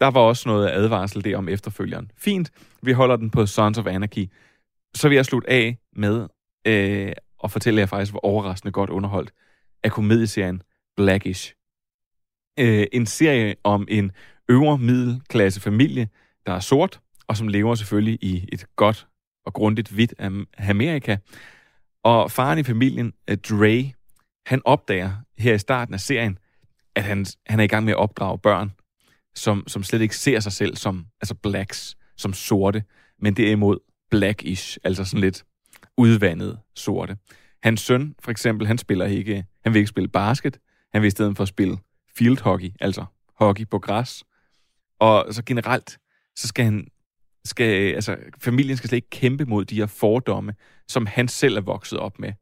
[0.01, 2.11] Der var også noget advarsel der om efterfølgeren.
[2.18, 2.51] Fint,
[2.82, 4.24] vi holder den på Sons of Anarchy.
[4.94, 6.28] Så vil jeg slutte af med
[6.66, 7.12] øh,
[7.44, 9.30] at fortælle jer faktisk, hvor overraskende godt underholdt
[9.84, 10.62] af komedieserien
[10.96, 11.55] Blackish.
[12.61, 14.12] Øh, en serie om en
[14.51, 16.09] øvre middelklasse familie,
[16.46, 19.07] der er sort, og som lever selvfølgelig i et godt
[19.46, 20.14] og grundigt hvidt
[20.59, 21.16] Amerika.
[22.05, 23.92] Og faren i familien, øh, Dre,
[24.46, 26.38] han opdager her i starten af serien,
[26.94, 28.72] at han, han er i gang med at opdrage børn,
[29.34, 32.82] som, som slet ikke ser sig selv som altså blacks, som sorte,
[33.18, 33.78] men derimod
[34.11, 35.44] blackish, altså sådan lidt
[35.96, 37.16] udvandet sorte.
[37.62, 40.59] Hans søn, for eksempel, han spiller ikke, han vil ikke spille basket,
[40.92, 41.78] han vil i stedet for spille
[42.16, 44.24] field hockey, altså hockey på græs.
[45.01, 45.98] Og så generelt,
[46.36, 46.86] så skal han,
[47.44, 50.55] skal, altså familien skal slet ikke kæmpe mod de her fordomme,
[50.88, 52.32] som han selv er vokset op med.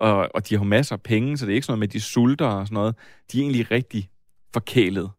[0.00, 1.92] Og, og de har masser af penge, så det er ikke sådan noget med, at
[1.92, 2.94] de sulter og sådan noget.
[3.32, 4.10] De er egentlig rigtig
[4.52, 5.10] forkælet.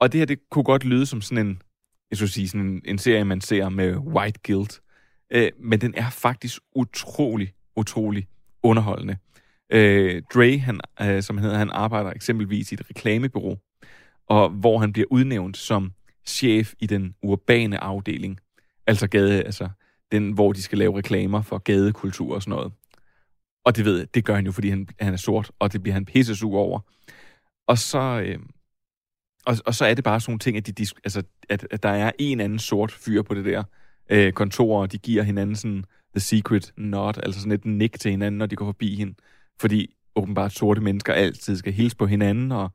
[0.00, 1.62] Og det her, det kunne godt lyde som sådan en,
[2.10, 4.80] jeg skulle sige, sådan en, en serie, man ser med white guilt.
[5.30, 8.28] Øh, men den er faktisk utrolig, utrolig
[8.62, 9.16] underholdende.
[9.72, 13.58] Øh, Dre, han, øh, som han hedder, han arbejder eksempelvis i et reklamebureau,
[14.26, 15.92] og hvor han bliver udnævnt som
[16.26, 18.40] chef i den urbane afdeling.
[18.86, 19.68] Altså gade, altså
[20.12, 22.72] den, hvor de skal lave reklamer for gadekultur og sådan noget.
[23.64, 25.82] Og det ved jeg, det gør han jo, fordi han, han er sort, og det
[25.82, 26.80] bliver han pissesug over.
[27.66, 28.38] Og så, øh,
[29.46, 31.88] og, og så er det bare sådan nogle ting, at, de, altså, at, at der
[31.88, 33.62] er en anden sort fyr på det der
[34.10, 38.10] øh, kontor, og de giver hinanden sådan the secret nod, altså sådan et nik til
[38.10, 39.14] hinanden, når de går forbi hende.
[39.60, 42.70] Fordi åbenbart sorte mennesker altid skal hilse på hinanden, og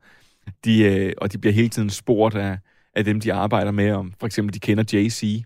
[0.64, 2.58] de, øh, og de bliver hele tiden spurgt af,
[2.96, 5.44] af dem, de arbejder med, om for eksempel de kender JC,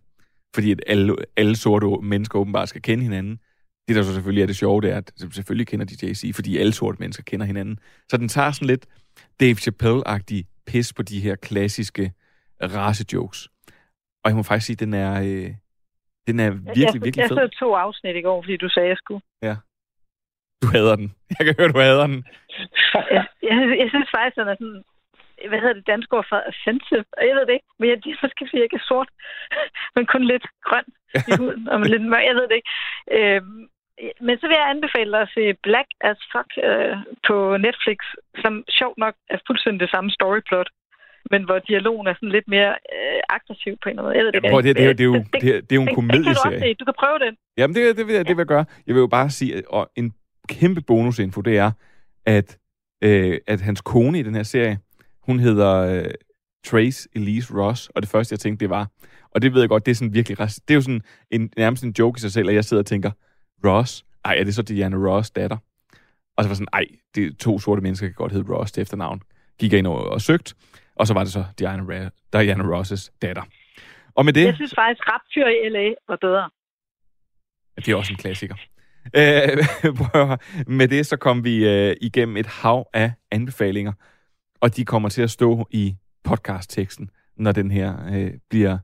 [0.55, 3.41] fordi at alle, alle sorte mennesker åbenbart skal kende hinanden.
[3.89, 6.59] Det, der så selvfølgelig er det sjove, det er, at selvfølgelig kender de JC, fordi
[6.59, 7.79] alle sorte mennesker kender hinanden.
[8.09, 8.87] Så den tager sådan lidt
[9.41, 12.13] Dave Chappelle-agtig pis på de her klassiske
[12.63, 13.49] race-jokes.
[14.25, 15.51] Og jeg må faktisk sige, den er, øh,
[16.27, 17.37] den er virkelig, jeg, virkelig jeg fed.
[17.37, 19.23] så to afsnit i går, fordi du sagde, jeg skulle.
[19.43, 19.57] Ja.
[20.63, 21.15] Du hader den.
[21.39, 22.25] Jeg kan høre, du hader den.
[23.17, 24.83] jeg, jeg, jeg synes faktisk, den er sådan,
[25.49, 27.05] hvad hedder det danske ord for offensive?
[27.29, 29.11] Jeg ved det ikke, men jeg, det er måske, fordi jeg ikke er sort,
[29.95, 30.89] men kun lidt grøn
[31.31, 32.73] i huden, og lidt mørk, jeg ved det ikke.
[33.17, 33.61] Øhm,
[34.27, 36.97] men så vil jeg anbefale dig at se Black as Fuck øh,
[37.29, 37.37] på
[37.67, 37.99] Netflix,
[38.43, 40.69] som sjovt nok er fuldstændig det samme storyplot,
[41.31, 44.17] men hvor dialogen er sådan lidt mere øh, aggressiv på en eller anden måde.
[44.19, 45.61] Jeg ved det, Ja, prøv, det, det, er jo- det, er jo, det, det, er-
[45.69, 46.75] det er jo en det, det kan du komedieserie.
[46.75, 47.37] Du kan prøve den.
[47.59, 48.65] Jamen, det, det, vil jeg, det vil jeg gøre.
[48.87, 50.15] Jeg vil jo bare sige, og en
[50.49, 51.71] kæmpe bonusinfo, det er,
[52.27, 52.59] at,
[53.05, 54.79] øh, at hans kone i den her serie,
[55.23, 56.11] hun hedder øh,
[56.67, 58.89] Trace Elise Ross, og det første, jeg tænkte, det var,
[59.31, 61.85] og det ved jeg godt, det er sådan virkelig, det er jo sådan en, nærmest
[61.85, 63.11] en joke i sig selv, at jeg sidder og tænker,
[63.65, 64.05] Ross?
[64.25, 65.57] Ej, er det så Diana Ross datter?
[66.37, 68.83] Og så var sådan, ej, det er to sorte mennesker, kan godt hedde Ross til
[68.83, 69.23] efternavn.
[69.59, 70.55] Gik jeg ind og, og søgt,
[70.97, 73.43] og så var det så Diana, Ra- Diana Ross' datter.
[74.15, 74.45] Og med det...
[74.45, 75.95] Jeg synes faktisk, rapfyr i L.A.
[76.09, 76.51] var bedre.
[77.77, 78.55] Det er også en klassiker.
[79.17, 79.59] Øh,
[80.79, 83.93] med det så kom vi øh, igennem et hav af anbefalinger,
[84.61, 88.79] og de kommer til at stå i podcastteksten, når den her øh, bliver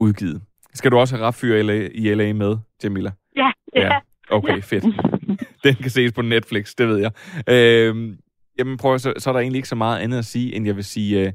[0.00, 0.42] udgivet.
[0.74, 3.10] Skal du også have rapfyr i LA, i LA med, Jamila?
[3.36, 4.00] Ja, ja.
[4.30, 4.60] Okay, Ja.
[4.60, 4.84] fedt.
[5.64, 7.12] Den kan ses på Netflix, det ved jeg.
[7.48, 8.18] Øh,
[8.58, 10.76] jamen prøv så, så er der egentlig ikke så meget andet at sige, end jeg
[10.76, 11.32] vil sige, øh,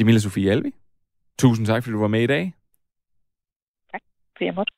[0.00, 0.72] Jamila Sofie Alvi,
[1.38, 2.54] tusind tak, fordi du var med i dag.
[4.36, 4.72] For jeg måtte.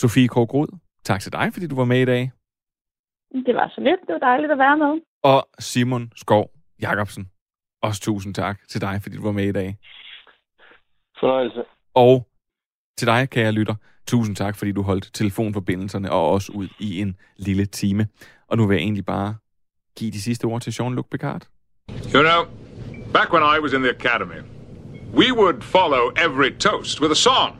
[0.00, 0.68] Sofie Krog
[1.04, 2.30] tak til dig, fordi du var med i dag.
[3.46, 4.00] Det var så lidt.
[4.06, 5.00] Det var dejligt at være med.
[5.22, 6.50] Og Simon Skov
[6.82, 7.31] Jacobsen.
[7.82, 9.78] Også tusind tak til dig, fordi du var med i dag.
[11.20, 11.64] Fornøjelse.
[11.94, 12.28] Og
[12.98, 13.74] til dig, kære lytter,
[14.06, 18.08] tusind tak, fordi du holdt telefonforbindelserne og også ud i en lille time.
[18.48, 19.34] Og nu vil jeg egentlig bare
[19.98, 21.46] give de sidste ord til Jean-Luc Picard.
[22.14, 22.44] You know,
[23.12, 24.40] back when I was in the academy,
[25.14, 27.52] we would follow every toast with a song.